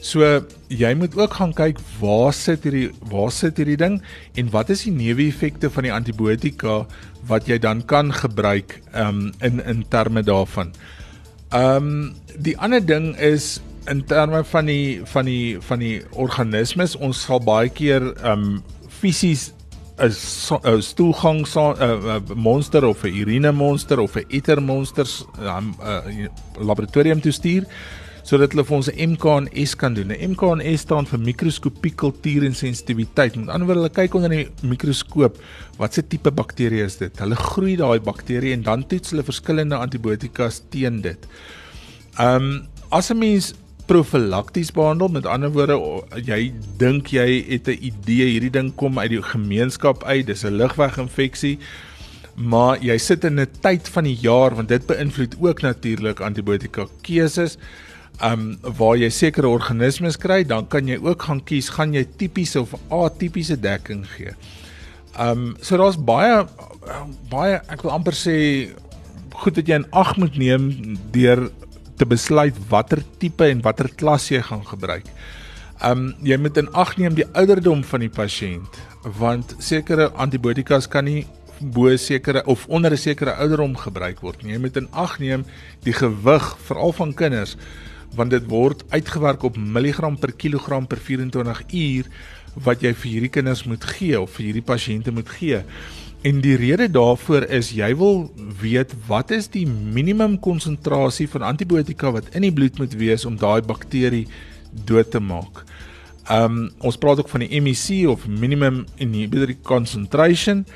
So 0.00 0.44
jy 0.68 0.94
moet 0.94 1.16
ook 1.16 1.32
gaan 1.32 1.52
kyk 1.52 1.78
waar 2.00 2.32
sit 2.32 2.64
hierdie 2.64 2.90
waar 3.10 3.30
sit 3.30 3.56
hierdie 3.56 3.76
ding 3.76 4.02
en 4.34 4.50
wat 4.50 4.70
is 4.70 4.82
die 4.82 4.92
neeweffekte 4.92 5.70
van 5.70 5.82
die 5.82 5.92
antibiotika 5.92 6.86
wat 7.28 7.46
jy 7.46 7.58
dan 7.58 7.84
kan 7.84 8.12
gebruik 8.12 8.80
um, 8.94 9.32
in 9.40 9.64
in 9.64 9.84
terme 9.88 10.22
daarvan. 10.22 10.72
Ehm 11.50 11.76
um, 11.76 12.14
die 12.38 12.58
ander 12.58 12.86
ding 12.86 13.16
is 13.16 13.60
in 13.88 14.04
terme 14.04 14.44
van 14.44 14.66
die 14.66 15.00
van 15.04 15.24
die 15.24 15.58
van 15.60 15.78
die 15.78 16.02
organismes 16.12 16.96
ons 16.96 17.22
sal 17.26 17.40
baie 17.40 17.68
keer 17.68 18.12
ehm 18.12 18.32
um, 18.32 18.62
fisies 19.00 19.52
'n 20.00 20.10
so, 20.10 20.60
stoelgang 20.80 21.46
so, 21.46 21.72
'n 21.72 22.22
monster 22.34 22.84
of 22.84 23.04
'n 23.04 23.14
urine 23.14 23.52
monster 23.52 23.98
of 24.00 24.16
'n 24.16 24.24
eter 24.28 24.62
monsters 24.62 25.24
um, 25.38 25.74
laboratorium 26.58 27.20
toe 27.20 27.32
stuur 27.32 27.64
sodat 28.22 28.52
hulle 28.52 28.64
vir 28.64 28.76
ons 28.76 28.88
'n 28.88 29.10
MKNS 29.12 29.74
kan 29.76 29.94
doen. 29.94 30.12
'n 30.12 30.30
MKNS 30.32 30.80
staan 30.80 31.06
vir 31.06 31.18
mikroskopie 31.18 31.94
kultuur 31.94 32.44
en 32.44 32.54
sensitiwiteit. 32.54 33.36
Met 33.36 33.48
ander 33.48 33.66
woorde, 33.66 33.80
hulle 33.80 33.94
kyk 33.94 34.14
onder 34.14 34.30
die 34.30 34.48
mikroskoop 34.62 35.38
watse 35.78 36.06
tipe 36.06 36.30
bakterie 36.30 36.84
is 36.84 36.96
dit. 36.96 37.18
Hulle 37.18 37.36
groei 37.36 37.76
daai 37.76 38.00
bakterie 38.00 38.52
en 38.52 38.62
dan 38.62 38.86
toets 38.86 39.10
hulle 39.10 39.22
verskillende 39.22 39.76
antibiotikas 39.76 40.62
teen 40.70 41.00
dit. 41.00 41.26
Ehm 42.18 42.36
um, 42.36 42.68
as 42.90 43.10
'n 43.10 43.18
mens 43.18 43.54
profylakties 43.90 44.70
behandel. 44.72 45.10
Met 45.10 45.26
ander 45.26 45.50
woorde, 45.54 45.76
jy 46.26 46.52
dink 46.78 47.10
jy 47.10 47.42
het 47.48 47.68
'n 47.68 47.78
idee 47.90 48.26
hierdie 48.30 48.54
ding 48.54 48.74
kom 48.74 48.98
uit 48.98 49.10
die 49.10 49.22
gemeenskap 49.22 50.04
uit, 50.04 50.26
dis 50.26 50.44
'n 50.44 50.56
lugweginfeksie. 50.56 51.58
Maar 52.36 52.78
jy 52.78 52.98
sit 52.98 53.24
in 53.24 53.40
'n 53.40 53.48
tyd 53.60 53.88
van 53.88 54.04
die 54.04 54.18
jaar 54.20 54.54
want 54.54 54.68
dit 54.68 54.86
beïnvloed 54.86 55.34
ook 55.40 55.62
natuurlik 55.62 56.20
antibiotika 56.20 56.86
keuses. 57.02 57.58
Um 58.22 58.58
waar 58.62 58.96
jy 58.96 59.08
sekere 59.08 59.48
organismes 59.48 60.16
kry, 60.16 60.44
dan 60.44 60.68
kan 60.68 60.86
jy 60.86 60.98
ook 61.02 61.22
gaan 61.22 61.44
kies, 61.44 61.68
gaan 61.68 61.92
jy 61.92 62.06
tipiese 62.16 62.60
of 62.60 62.74
atipiese 62.88 63.60
dekking 63.60 64.06
gee. 64.06 64.34
Um 65.18 65.56
so 65.60 65.76
daar's 65.76 65.96
baie 65.96 66.46
baie 67.30 67.60
ek 67.68 67.82
wil 67.82 67.90
amper 67.90 68.14
sê 68.14 68.68
goed 69.34 69.54
dat 69.54 69.66
jy 69.66 69.74
in 69.74 69.90
ag 69.92 70.16
moet 70.16 70.36
neem 70.36 70.96
deur 71.10 71.50
te 72.00 72.08
besluit 72.08 72.56
watter 72.70 73.02
tipe 73.20 73.44
en 73.44 73.60
watter 73.64 73.90
klas 74.00 74.30
jy 74.32 74.40
gaan 74.46 74.64
gebruik. 74.64 75.08
Um 75.84 76.14
jy 76.24 76.38
moet 76.40 76.56
in 76.60 76.70
ag 76.76 76.94
neem 77.00 77.16
die 77.16 77.28
ouderdom 77.36 77.84
van 77.84 78.04
die 78.04 78.12
pasiënt 78.12 78.80
want 79.20 79.54
sekere 79.64 80.10
antibiotikas 80.20 80.88
kan 80.92 81.06
nie 81.08 81.26
bo 81.60 81.92
sekere 81.96 82.42
of 82.46 82.66
onder 82.68 82.92
'n 82.92 82.96
sekere 82.96 83.36
ouderdom 83.36 83.76
gebruik 83.76 84.20
word 84.20 84.42
nie. 84.42 84.52
Jy 84.52 84.60
moet 84.60 84.76
in 84.76 84.88
ag 84.92 85.18
neem 85.18 85.44
die 85.84 85.92
gewig 85.92 86.56
veral 86.66 86.92
van 86.92 87.14
kinders 87.14 87.56
want 88.14 88.30
dit 88.30 88.46
word 88.48 88.84
uitgewerk 88.90 89.42
op 89.42 89.56
milligram 89.56 90.18
per 90.18 90.32
kilogram 90.32 90.86
per 90.86 90.98
24 90.98 91.62
uur 91.72 92.04
wat 92.54 92.82
jy 92.82 92.94
vir 92.94 93.10
hierdie 93.10 93.30
kinders 93.30 93.64
moet 93.64 93.84
gee 93.84 94.20
of 94.20 94.30
vir 94.30 94.44
hierdie 94.44 94.66
pasiënte 94.66 95.12
moet 95.12 95.28
gee. 95.28 95.62
En 96.20 96.42
die 96.44 96.56
rede 96.60 96.84
daarvoor 96.92 97.46
is 97.48 97.70
jy 97.72 97.94
wil 97.96 98.26
weet 98.60 98.92
wat 99.08 99.30
is 99.32 99.46
die 99.48 99.64
minimum 99.66 100.34
konsentrasie 100.44 101.24
van 101.32 101.46
antibiotika 101.48 102.10
wat 102.12 102.28
in 102.36 102.44
die 102.44 102.52
bloed 102.52 102.76
moet 102.76 102.92
wees 103.00 103.24
om 103.24 103.38
daai 103.40 103.62
bakterie 103.64 104.26
dood 104.84 105.08
te 105.14 105.20
maak. 105.20 105.62
Um 106.28 106.66
ons 106.84 107.00
praat 107.00 107.22
ook 107.22 107.32
van 107.32 107.46
die 107.46 107.60
MEC 107.64 108.04
of 108.12 108.28
minimum 108.28 108.82
inhibitory 109.00 109.56
concentration 109.64 110.66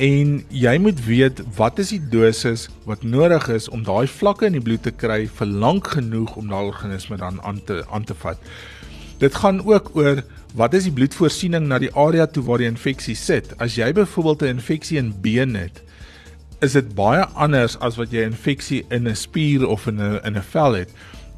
en 0.00 0.32
jy 0.48 0.74
moet 0.80 1.04
weet 1.04 1.44
wat 1.60 1.84
is 1.84 1.92
die 1.92 2.00
dosis 2.16 2.70
wat 2.88 3.04
nodig 3.04 3.50
is 3.52 3.68
om 3.68 3.84
daai 3.84 4.08
vlakke 4.08 4.48
in 4.48 4.56
die 4.56 4.64
bloed 4.64 4.86
te 4.88 4.94
kry 5.04 5.26
vir 5.28 5.52
lank 5.66 5.92
genoeg 5.98 6.32
om 6.40 6.48
daai 6.48 6.64
organisme 6.64 7.20
dan 7.20 7.42
aan 7.44 7.60
te 7.60 7.82
aan 7.92 8.08
te 8.08 8.16
vat. 8.24 8.40
Dit 9.18 9.34
gaan 9.34 9.64
ook 9.66 9.90
oor 9.98 10.22
wat 10.54 10.74
is 10.78 10.86
die 10.86 10.94
bloedvoorsiening 10.94 11.66
na 11.66 11.80
die 11.82 11.90
area 11.98 12.26
toe 12.30 12.44
waar 12.46 12.62
die 12.62 12.70
infeksie 12.70 13.16
sit? 13.18 13.50
As 13.58 13.74
jy 13.74 13.90
byvoorbeeld 13.92 14.42
'n 14.42 14.58
infeksie 14.58 14.98
in 14.98 15.12
been 15.20 15.54
het, 15.54 15.82
is 16.60 16.72
dit 16.72 16.94
baie 16.94 17.26
anders 17.34 17.78
as 17.78 17.96
wat 17.96 18.10
jy 18.10 18.22
'n 18.22 18.32
infeksie 18.32 18.84
in 18.90 19.08
'n 19.08 19.16
spier 19.16 19.66
of 19.66 19.86
in 19.86 20.00
'n 20.00 20.20
in 20.24 20.36
'n 20.36 20.42
vel 20.42 20.72
het. 20.72 20.90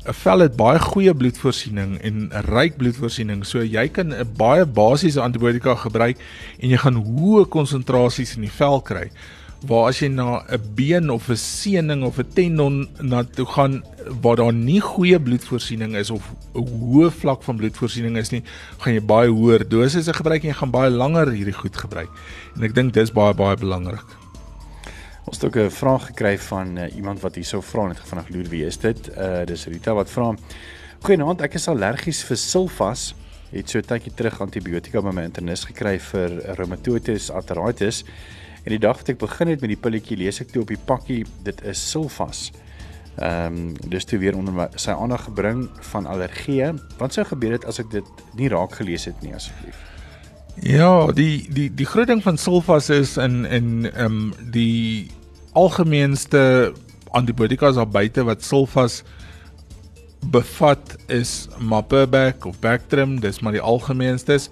'n 0.07 0.13
Vel 0.13 0.39
het 0.39 0.57
baie 0.57 0.79
goeie 0.79 1.15
bloedvoorsiening 1.15 1.99
en 2.03 2.29
'n 2.33 2.45
ryk 2.45 2.77
bloedvoorsiening, 2.77 3.45
so 3.47 3.63
jy 3.63 3.89
kan 3.89 4.13
'n 4.13 4.29
baie 4.37 4.67
basiese 4.67 5.21
antibiotika 5.21 5.75
gebruik 5.75 6.17
en 6.59 6.69
jy 6.69 6.77
gaan 6.77 6.95
hoë 6.95 7.49
konsentrasies 7.49 8.37
in 8.37 8.43
die 8.43 8.53
vel 8.53 8.81
kry 8.81 9.11
waar 9.69 9.91
as 9.91 10.01
jy 10.01 10.09
na 10.09 10.43
'n 10.49 10.75
been 10.75 11.11
of 11.11 11.29
'n 11.29 11.37
seëning 11.37 12.05
of 12.05 12.19
'n 12.19 12.33
tendon 12.35 12.89
na 13.01 13.23
toe 13.25 13.47
gaan 13.47 13.83
waar 14.23 14.37
daar 14.37 14.53
nie 14.53 14.81
goeie 14.81 15.21
bloedvoorsiening 15.21 15.97
is 15.97 16.11
of 16.11 16.23
'n 16.55 16.65
hoë 16.65 17.11
vlak 17.11 17.43
van 17.43 17.57
bloedvoorsiening 17.57 18.17
is 18.17 18.31
nie, 18.31 18.43
gaan 18.79 18.95
jy 18.95 19.01
baie 19.01 19.29
hoër 19.29 19.69
dosisse 19.69 20.13
gebruik 20.13 20.43
en 20.43 20.49
jy 20.49 20.55
gaan 20.55 20.71
baie 20.71 20.91
langer 20.91 21.31
hierdie 21.31 21.55
goed 21.55 21.77
gebruik. 21.77 22.09
En 22.57 22.63
ek 22.63 22.75
dink 22.75 22.93
dis 22.95 23.13
baie 23.13 23.35
baie 23.35 23.57
belangrik. 23.57 24.07
Ons 25.27 25.41
het 25.41 25.45
ook 25.45 25.57
'n 25.57 25.71
vraag 25.71 26.07
gekry 26.07 26.39
van 26.39 26.79
uh, 26.79 26.97
iemand 26.97 27.21
wat 27.21 27.35
hierso 27.35 27.61
vra 27.61 27.87
net 27.87 28.01
vanaand 28.01 28.31
loer 28.31 28.49
wie 28.49 28.65
is 28.65 28.79
dit? 28.79 29.11
Uh 29.17 29.45
dis 29.45 29.67
Rita 29.67 29.95
wat 29.95 30.11
vra. 30.11 30.35
Goeienaand, 31.01 31.41
ek 31.43 31.55
is 31.55 31.69
allergies 31.69 32.25
vir 32.25 32.37
sulfas. 32.37 33.15
Het 33.53 33.71
so 33.71 33.79
'n 33.79 33.85
tydjie 33.85 34.15
terug 34.15 34.41
antibiotika 34.41 35.01
by 35.03 35.11
my 35.13 35.23
internis 35.23 35.65
gekry 35.65 35.99
vir 35.99 36.31
reumatoïdes 36.57 37.31
arteritis. 37.31 38.05
En 38.71 38.77
die 38.79 38.87
dag 38.87 39.01
wat 39.01 39.09
ek 39.11 39.17
begin 39.19 39.49
het 39.51 39.63
met 39.65 39.73
die 39.73 39.81
pilletjie, 39.83 40.17
lees 40.21 40.37
ek 40.45 40.53
toe 40.55 40.61
op 40.63 40.69
die 40.71 40.79
pakkie, 40.87 41.25
dit 41.43 41.59
is 41.67 41.81
sulfas. 41.91 42.53
Ehm 43.19 43.57
um, 43.57 43.73
dis 43.91 44.07
toe 44.07 44.21
weer 44.23 44.37
onder 44.39 44.55
my, 44.55 44.69
sy 44.79 44.95
aandag 44.95 45.25
gebring 45.27 45.65
van 45.89 46.07
allergie. 46.07 46.69
Wat 47.01 47.17
sou 47.17 47.25
gebeur 47.27 47.57
het 47.57 47.67
as 47.67 47.81
ek 47.83 47.91
dit 47.91 48.23
nie 48.39 48.47
raak 48.53 48.77
gelees 48.79 49.09
het 49.11 49.19
nie 49.27 49.35
asseblief? 49.35 49.75
Ja, 50.63 51.11
die 51.11 51.51
die 51.51 51.67
die 51.75 51.89
groot 51.89 52.07
ding 52.13 52.23
van 52.23 52.39
sulfas 52.39 52.93
is 52.95 53.17
in 53.19 53.43
in 53.43 53.91
ehm 53.91 54.07
um, 54.07 54.23
die 54.55 55.11
algemeenste 55.59 56.71
antibiotika 57.11 57.73
daar 57.75 57.91
buite 57.91 58.23
wat 58.23 58.47
sulfas 58.47 59.03
bevat 60.31 60.95
is 61.09 61.49
Maperback 61.59 62.47
of 62.47 62.63
Bactrim, 62.63 63.19
dis 63.19 63.43
maar 63.43 63.59
die 63.59 63.67
algemeenstes 63.75 64.47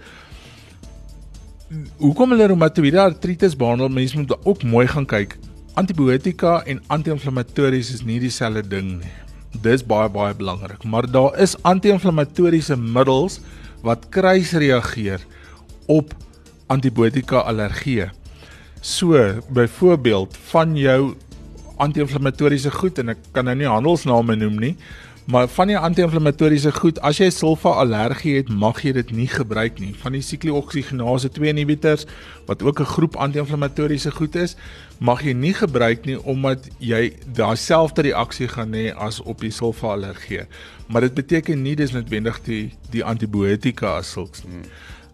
hoekom 2.01 2.33
hulle 2.33 2.49
reumatoïde 2.49 3.01
artritis 3.03 3.57
behandel, 3.59 3.91
mense 3.93 4.17
moet 4.17 4.35
ook 4.45 4.63
mooi 4.65 4.87
gaan 4.89 5.07
kyk. 5.09 5.37
Antibiotika 5.79 6.63
en 6.67 6.81
anti-inflammatories 6.89 7.93
is 7.95 8.05
nie 8.07 8.19
dieselfde 8.23 8.65
ding 8.69 8.95
nie. 9.03 9.13
Dis 9.65 9.85
baie 9.85 10.09
baie 10.13 10.35
belangrik, 10.37 10.85
maar 10.85 11.07
daar 11.09 11.37
is 11.41 11.57
anti-inflammatoriese 11.69 12.77
middels 12.77 13.41
wat 13.85 14.09
kruisreageer 14.13 15.23
op 15.87 16.15
antibiotika 16.69 17.45
allergie. 17.49 18.09
So, 18.81 19.41
byvoorbeeld 19.53 20.37
van 20.51 20.77
jou 20.77 21.15
anti-inflammatoriese 21.79 22.73
goed 22.75 22.99
en 22.99 23.15
ek 23.15 23.29
kan 23.33 23.47
nou 23.49 23.57
nie 23.59 23.69
handelsname 23.71 24.37
noem 24.39 24.59
nie, 24.63 24.75
Maar 25.29 25.49
van 25.49 25.69
die 25.69 25.77
anti-inflammatoriese 25.77 26.71
goed, 26.73 26.99
as 27.05 27.19
jy 27.21 27.27
sulfa 27.29 27.75
allergie 27.83 28.39
het, 28.39 28.49
mag 28.49 28.79
jy 28.81 28.95
dit 28.97 29.11
nie 29.13 29.27
gebruik 29.29 29.77
nie. 29.77 29.91
Van 30.01 30.15
die 30.17 30.23
siklooksigenase 30.25 31.29
2 31.37 31.51
inhibitors 31.53 32.07
wat 32.49 32.65
ook 32.65 32.81
'n 32.81 32.89
groep 32.95 33.17
anti-inflammatoriese 33.17 34.11
goed 34.11 34.39
is, 34.41 34.57
mag 34.99 35.21
jy 35.23 35.33
nie 35.37 35.53
gebruik 35.53 36.07
nie 36.09 36.17
omdat 36.25 36.69
jy 36.79 37.13
daai 37.27 37.57
selfde 37.57 38.03
reaksie 38.09 38.49
gaan 38.49 38.73
hê 38.73 38.95
as 38.97 39.21
op 39.21 39.41
die 39.41 39.51
sulfa 39.51 39.93
allergie. 39.93 40.49
Maar 40.87 41.01
dit 41.01 41.15
beteken 41.15 41.63
nie 41.63 41.77
dis 41.77 41.93
noodwendig 41.93 42.41
die 42.43 42.73
die 42.91 43.05
antibiotika 43.05 43.97
as 43.97 44.11
sulks 44.11 44.45
nie. 44.45 44.65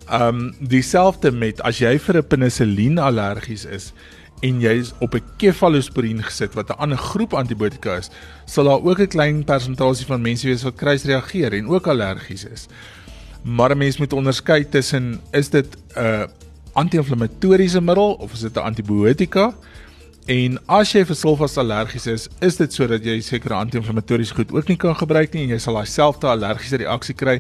Ehm 0.07 0.29
um, 0.29 0.55
dieselfde 0.61 1.33
met 1.33 1.61
as 1.63 1.79
jy 1.79 1.99
vir 1.99 2.17
'n 2.17 2.27
penicillin 2.27 2.99
allergies 2.99 3.65
is, 3.65 3.93
en 4.41 4.61
jy 4.61 4.73
is 4.81 4.93
op 5.01 5.15
'n 5.15 5.23
kefalosporin 5.37 6.23
gesit 6.23 6.55
wat 6.55 6.71
'n 6.71 6.79
ander 6.79 6.99
groep 6.99 7.35
antibiotika 7.35 7.97
is, 7.97 8.11
sal 8.45 8.65
daar 8.65 8.83
ook 8.83 8.99
'n 8.99 9.07
klein 9.07 9.45
persentasie 9.45 10.07
van 10.07 10.23
mense 10.23 10.47
wees 10.47 10.63
wat 10.63 10.75
kruisreageer 10.75 11.53
en 11.53 11.69
ook 11.69 11.87
allergies 11.87 12.45
is. 12.45 12.67
Maar 13.43 13.71
'n 13.71 13.79
mens 13.79 13.99
moet 13.99 14.13
onderskei 14.13 14.69
tussen 14.69 15.21
is 15.31 15.49
dit 15.49 15.77
'n 15.97 16.27
anti-inflammatoriese 16.73 17.81
middel 17.81 18.13
of 18.13 18.33
is 18.33 18.41
dit 18.41 18.57
'n 18.57 18.59
antibiotika? 18.59 19.55
En 20.25 20.55
as 20.73 20.89
jy 20.89 21.03
vir 21.05 21.17
sulfas 21.21 21.59
allergies 21.61 22.07
is, 22.09 22.23
is 22.41 22.57
dit 22.57 22.73
sodat 22.73 23.05
jy 23.05 23.19
sekere 23.21 23.59
anti-inflammatoriese 23.59 24.33
goed 24.33 24.55
ook 24.57 24.71
nie 24.71 24.77
kan 24.81 24.95
gebruik 24.97 25.35
nie 25.35 25.43
en 25.45 25.51
jy 25.53 25.59
sal 25.61 25.77
daai 25.77 25.91
selfde 25.93 26.31
allergiese 26.31 26.79
reaksie 26.81 27.13
kry. 27.13 27.35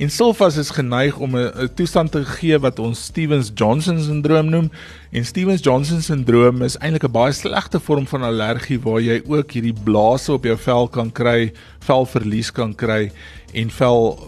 En 0.00 0.08
sulfas 0.08 0.56
is 0.56 0.70
geneig 0.72 1.18
om 1.20 1.36
'n 1.36 1.68
toestand 1.76 2.12
te 2.12 2.24
gee 2.24 2.56
wat 2.56 2.78
ons 2.78 3.04
Stevens-Johnson 3.12 4.00
sindroom 4.00 4.48
noem. 4.48 4.70
En 5.12 5.24
Stevens-Johnson 5.24 6.00
sindroom 6.00 6.62
is 6.62 6.78
eintlik 6.80 7.04
'n 7.04 7.12
baie 7.12 7.32
slegte 7.32 7.78
vorm 7.78 8.06
van 8.06 8.22
allergie 8.22 8.80
waar 8.80 9.00
jy 9.00 9.20
ook 9.26 9.52
hierdie 9.52 9.76
blaase 9.84 10.32
op 10.32 10.44
jou 10.44 10.56
vel 10.56 10.88
kan 10.88 11.12
kry, 11.12 11.52
velverlies 11.80 12.50
kan 12.50 12.74
kry 12.74 13.12
en 13.52 13.68
vel 13.70 14.18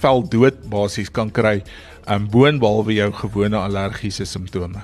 vel 0.00 0.28
dood 0.28 0.68
basies 0.68 1.08
kan 1.08 1.30
kry, 1.30 1.62
um, 2.06 2.28
boonbehalwe 2.28 2.92
jou 2.92 3.12
gewone 3.12 3.56
allergiese 3.56 4.26
simptome. 4.26 4.82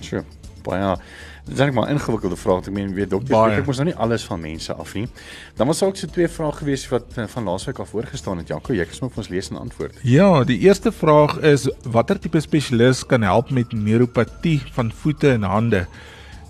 Sure. 0.00 0.24
Baie 0.64 0.96
Dis 1.44 1.58
net 1.58 1.74
maar 1.74 1.86
'n 1.88 1.90
ingewikkelde 1.90 2.36
vraag. 2.36 2.66
Ek 2.66 2.72
meen 2.72 2.94
weet 2.94 3.10
dokters, 3.10 3.38
weet 3.38 3.58
ek 3.58 3.66
mos 3.66 3.76
nou 3.76 3.88
nie 3.88 3.96
alles 3.96 4.24
van 4.24 4.40
mense 4.40 4.74
af 4.74 4.94
nie. 4.94 5.08
Dan 5.56 5.66
was 5.66 5.82
ook 5.82 5.96
so 5.96 6.06
twee 6.06 6.28
vrae 6.28 6.52
gewees 6.52 6.88
wat 6.88 7.04
eh, 7.16 7.24
van 7.26 7.44
laasweek 7.44 7.78
af 7.78 7.88
voorgestaan 7.88 8.38
het. 8.38 8.48
Jaco, 8.48 8.72
jy 8.72 8.84
kan 8.84 8.94
sommer 8.94 9.14
vir 9.14 9.22
ons 9.22 9.28
lees 9.28 9.50
en 9.50 9.56
antwoord. 9.56 9.94
Ja, 10.02 10.44
die 10.44 10.58
eerste 10.58 10.92
vraag 10.92 11.38
is 11.40 11.68
watter 11.82 12.18
tipe 12.18 12.40
spesialis 12.40 13.06
kan 13.06 13.22
help 13.22 13.50
met 13.50 13.72
neuropatie 13.72 14.62
van 14.72 14.92
voete 14.92 15.30
en 15.30 15.42
hande? 15.42 15.86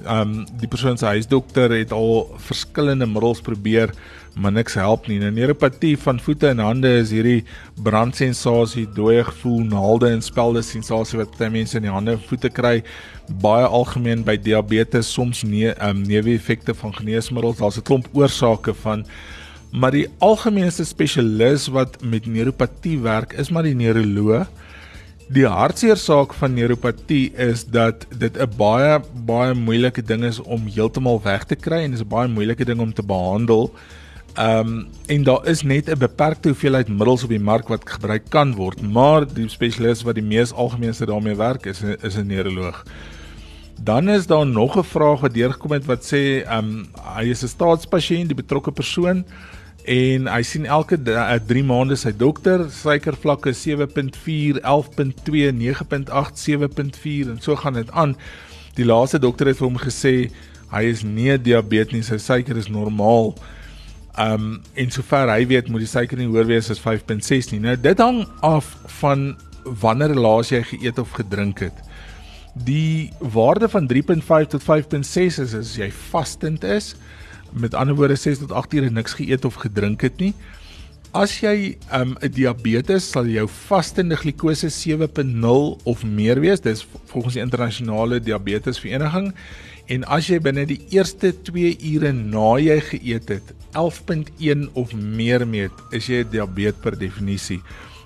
Ehm 0.02 0.20
um, 0.20 0.46
die 0.60 0.68
persoon 0.68 0.98
se 0.98 1.06
huisdokter 1.06 1.70
het 1.70 1.92
al 1.92 2.34
verskillende 2.36 3.06
middels 3.06 3.40
probeer 3.40 3.94
maar 4.34 4.52
niks 4.52 4.74
help 4.74 5.06
nie. 5.06 5.18
nou, 5.22 5.30
Neuropatie 5.30 5.94
van 5.98 6.18
voete 6.20 6.48
en 6.50 6.58
hande 6.58 6.90
is 6.98 7.12
hierdie 7.14 7.44
brandsensasie, 7.86 8.86
dooie 8.96 9.22
gevoel, 9.24 9.60
naalde 9.70 10.10
en 10.10 10.22
spelde 10.22 10.62
sensasie 10.66 11.20
wat 11.20 11.36
baie 11.38 11.52
mense 11.54 11.78
in 11.78 11.86
die 11.86 11.92
hande 11.92 12.16
en 12.16 12.24
voete 12.28 12.50
kry. 12.50 12.80
Baie 13.42 13.66
algemeen 13.66 14.24
by 14.26 14.36
diabetes, 14.36 15.12
soms 15.12 15.44
nee, 15.46 15.70
um, 15.78 16.02
neeweffekte 16.08 16.74
van 16.74 16.94
geneesmiddels. 16.98 17.60
Daar's 17.62 17.78
'n 17.78 17.86
klomp 17.86 18.08
oorsake 18.12 18.74
van 18.74 19.06
maar 19.74 19.90
die 19.90 20.06
algemeenste 20.22 20.84
spesialis 20.84 21.66
wat 21.66 21.98
met 22.02 22.26
neuropatie 22.26 23.00
werk 23.00 23.32
is 23.32 23.50
maar 23.50 23.62
die 23.62 23.74
neuroloog. 23.74 24.46
Die 25.32 25.46
hartseer 25.48 25.96
saak 25.96 26.34
van 26.36 26.52
neuropatie 26.52 27.32
is 27.40 27.64
dat 27.64 28.04
dit 28.12 28.36
'n 28.36 28.50
baie 28.56 29.00
baie 29.24 29.54
moeilike 29.54 30.02
ding 30.02 30.22
is 30.24 30.38
om 30.40 30.66
heeltemal 30.66 31.20
weg 31.22 31.44
te 31.44 31.56
kry 31.56 31.80
en 31.84 31.90
dit 31.90 32.00
is 32.00 32.04
'n 32.04 32.08
baie 32.08 32.28
moeilike 32.28 32.64
ding 32.64 32.80
om 32.80 32.92
te 32.92 33.02
behandel. 33.02 33.72
Ehm 34.34 34.68
um, 34.68 34.86
en 35.06 35.22
daar 35.22 35.46
is 35.46 35.62
net 35.62 35.88
'n 35.88 35.98
beperkte 35.98 36.48
hoeveelheid 36.48 36.88
middels 36.88 37.22
op 37.22 37.28
die 37.28 37.40
mark 37.40 37.68
wat 37.68 37.90
gebruik 37.90 38.28
kan 38.28 38.54
word, 38.54 38.82
maar 38.82 39.34
die 39.34 39.48
spesialis 39.48 40.02
wat 40.02 40.14
die 40.14 40.24
mees 40.24 40.52
algemeenste 40.52 41.06
daarmee 41.06 41.36
werk 41.36 41.66
is 41.66 41.82
is 42.02 42.16
'n 42.16 42.26
neuroloog. 42.26 42.84
Dan 43.80 44.08
is 44.08 44.26
daar 44.26 44.46
nog 44.46 44.76
'n 44.76 44.84
vraag 44.84 45.20
wat 45.20 45.34
deurgekom 45.34 45.70
het 45.70 45.84
wat 45.84 46.04
sê 46.04 46.44
ehm 46.44 46.58
um, 46.58 46.86
hy 47.16 47.24
is 47.30 47.42
'n 47.42 47.48
staatspasiënt, 47.48 48.28
die 48.28 48.42
betrokke 48.42 48.72
persoon 48.72 49.24
en 49.84 50.28
hy 50.32 50.40
sien 50.46 50.64
elke 50.64 50.96
3 50.96 51.44
uh, 51.44 51.66
maande 51.68 51.96
sy 52.00 52.12
dokter, 52.16 52.66
suikervlakke 52.72 53.52
7.4, 53.52 54.62
11.2, 54.64 55.50
9.8, 55.60 56.40
7.4 56.40 57.32
en 57.34 57.40
so 57.44 57.56
gaan 57.60 57.76
dit 57.76 57.90
aan. 57.92 58.14
Die 58.78 58.86
laaste 58.88 59.20
dokter 59.20 59.50
het 59.50 59.60
vir 59.60 59.68
hom 59.68 59.80
gesê 59.80 60.14
hy 60.72 60.82
is 60.88 61.04
nie 61.06 61.36
diabetes 61.38 61.92
nie, 61.92 62.02
sy 62.02 62.18
suiker 62.18 62.56
is 62.58 62.70
normaal. 62.72 63.34
Um 64.20 64.62
en 64.78 64.94
sover 64.94 65.28
hy 65.28 65.44
weet 65.50 65.68
moet 65.68 65.84
die 65.84 65.90
suiker 65.90 66.18
nie 66.18 66.30
hoër 66.30 66.48
wees 66.48 66.70
as 66.72 66.80
5.6 66.80 67.52
nie. 67.52 67.60
Nou 67.66 67.76
dit 67.76 68.00
hang 68.00 68.24
af 68.46 68.72
van 69.02 69.34
wanneer 69.64 70.16
laas 70.16 70.52
jy 70.52 70.62
geëet 70.64 70.98
of 71.02 71.12
gedrink 71.18 71.60
het. 71.66 71.76
Die 72.54 73.10
waarde 73.18 73.68
van 73.68 73.90
3.5 73.90 74.46
tot 74.48 74.62
5.6 74.62 75.40
is 75.42 75.54
as 75.54 75.76
jy 75.76 75.90
vastend 76.10 76.64
is. 76.64 76.94
Met 77.52 77.74
ander 77.74 77.94
woorde 77.94 78.16
6 78.16 78.38
tot 78.38 78.52
8 78.52 78.74
ure 78.74 78.90
niks 78.90 79.14
geëet 79.18 79.44
of 79.44 79.54
gedrink 79.54 80.00
het 80.00 80.16
nie. 80.22 80.34
as 81.14 81.36
jy 81.38 81.76
um, 81.94 82.16
'n 82.18 82.26
um, 82.26 82.32
diabetes 82.34 83.06
sal 83.14 83.28
jou 83.30 83.46
vastende 83.46 84.16
glikose 84.18 84.66
7.0 84.66 85.78
of 85.84 86.02
meer 86.04 86.40
wees. 86.42 86.60
Dis 86.60 86.82
volgens 87.06 87.34
die 87.38 87.42
internasionale 87.42 88.18
diabetesvereniging. 88.20 89.30
En 89.86 90.04
as 90.10 90.26
jy 90.26 90.40
binne 90.42 90.64
die 90.66 90.80
eerste 90.90 91.30
2 91.46 91.76
ure 91.92 92.12
na 92.12 92.56
jy 92.58 92.80
geëet 92.80 93.28
het 93.28 93.54
11.1 93.78 94.66
of 94.74 94.94
meer 94.94 95.46
meet, 95.46 95.72
is 95.92 96.08
jy 96.08 96.24
'n 96.24 96.30
diabetes 96.30 96.82
per 96.82 96.98
definisie. 96.98 97.62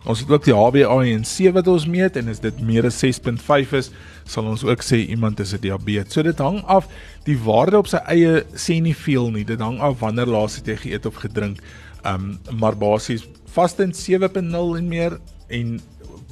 Ons 0.09 0.23
het 0.25 0.31
ook 0.33 0.45
die 0.47 0.55
HbA1c 0.57 1.51
wat 1.53 1.67
ons 1.69 1.85
meet 1.91 2.17
en 2.17 2.31
as 2.33 2.41
dit 2.41 2.61
meer 2.65 2.87
as 2.89 2.97
6.5 3.05 3.75
is, 3.77 3.91
sal 4.25 4.47
ons 4.49 4.65
ook 4.65 4.81
sê 4.85 5.03
iemand 5.05 5.41
is 5.45 5.53
'n 5.53 5.61
diabetes. 5.61 6.13
So 6.15 6.23
dit 6.23 6.39
hang 6.39 6.63
af 6.65 6.89
die 7.25 7.37
waarde 7.37 7.77
op 7.77 7.87
sy 7.87 8.01
eie 8.09 8.45
sê 8.55 8.81
nie 8.81 8.95
veel 8.95 9.31
nie. 9.31 9.45
Dit 9.45 9.61
hang 9.61 9.81
af 9.81 10.01
wanneer 10.01 10.27
laas 10.27 10.57
het 10.57 10.67
jy 10.67 10.77
geëet 10.77 11.07
of 11.07 11.15
gedrink. 11.15 11.61
Um 12.05 12.39
maar 12.51 12.77
basies 12.77 13.29
vasten 13.53 13.93
7.0 13.93 14.77
en 14.77 14.89
meer 14.89 15.21
en 15.49 15.81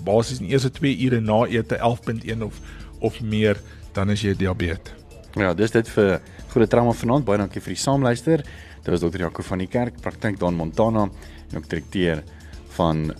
basies 0.04 0.40
in 0.40 0.46
eerste 0.46 0.70
2 0.70 0.96
ure 1.04 1.20
na 1.20 1.44
ete 1.44 1.76
11.1 1.76 2.42
of 2.42 2.60
of 3.00 3.20
meer 3.20 3.60
dan 3.92 4.10
is 4.10 4.22
jy 4.22 4.34
diabetes. 4.34 4.92
Ja, 5.34 5.54
dis 5.54 5.70
dit 5.70 5.88
vir 5.88 6.20
groot 6.48 6.70
trauma 6.70 6.92
vanaand. 6.92 7.24
Baie 7.24 7.38
dankie 7.38 7.60
vir 7.60 7.74
die 7.74 7.82
saamluister. 7.82 8.42
Dit 8.82 8.88
was 8.88 9.00
dokter 9.00 9.20
Jaco 9.20 9.42
van 9.42 9.58
die 9.58 9.68
kerk, 9.68 10.00
praktyk 10.00 10.38
daar 10.38 10.48
in 10.48 10.56
Montana 10.56 11.10
ook 11.54 11.68
direkteur 11.68 12.22
van 12.68 13.12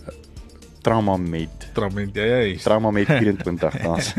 trauma 0.87 1.17
met 1.17 1.67
trauma 1.73 1.99
met 1.99 2.15
jy 2.15 2.55
trauma 2.63 2.91
met 2.95 3.09
24 3.09 3.75
daas 3.83 4.13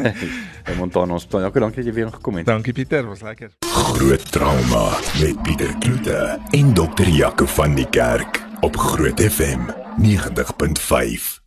in 0.69 0.77
Montana 0.77 1.17
Hospitaal. 1.17 1.47
Ja, 1.47 1.51
dankie 1.51 1.83
dat 1.83 1.89
jy 1.89 1.95
weer 1.97 2.13
gekom 2.13 2.37
het. 2.41 2.47
Dankie 2.47 2.73
Pieter, 2.77 3.07
was 3.09 3.25
lekker. 3.25 3.55
Groot 3.73 4.33
trauma 4.33 4.85
met 5.21 5.43
Pieter 5.43 5.73
Kloete 5.81 6.39
en 6.51 6.75
dokter 6.75 7.09
Jaco 7.09 7.49
van 7.57 7.75
die 7.75 7.89
kerk 7.89 8.45
op 8.61 8.77
Groot 8.77 9.21
FM 9.21 9.69
90.5. 10.03 11.37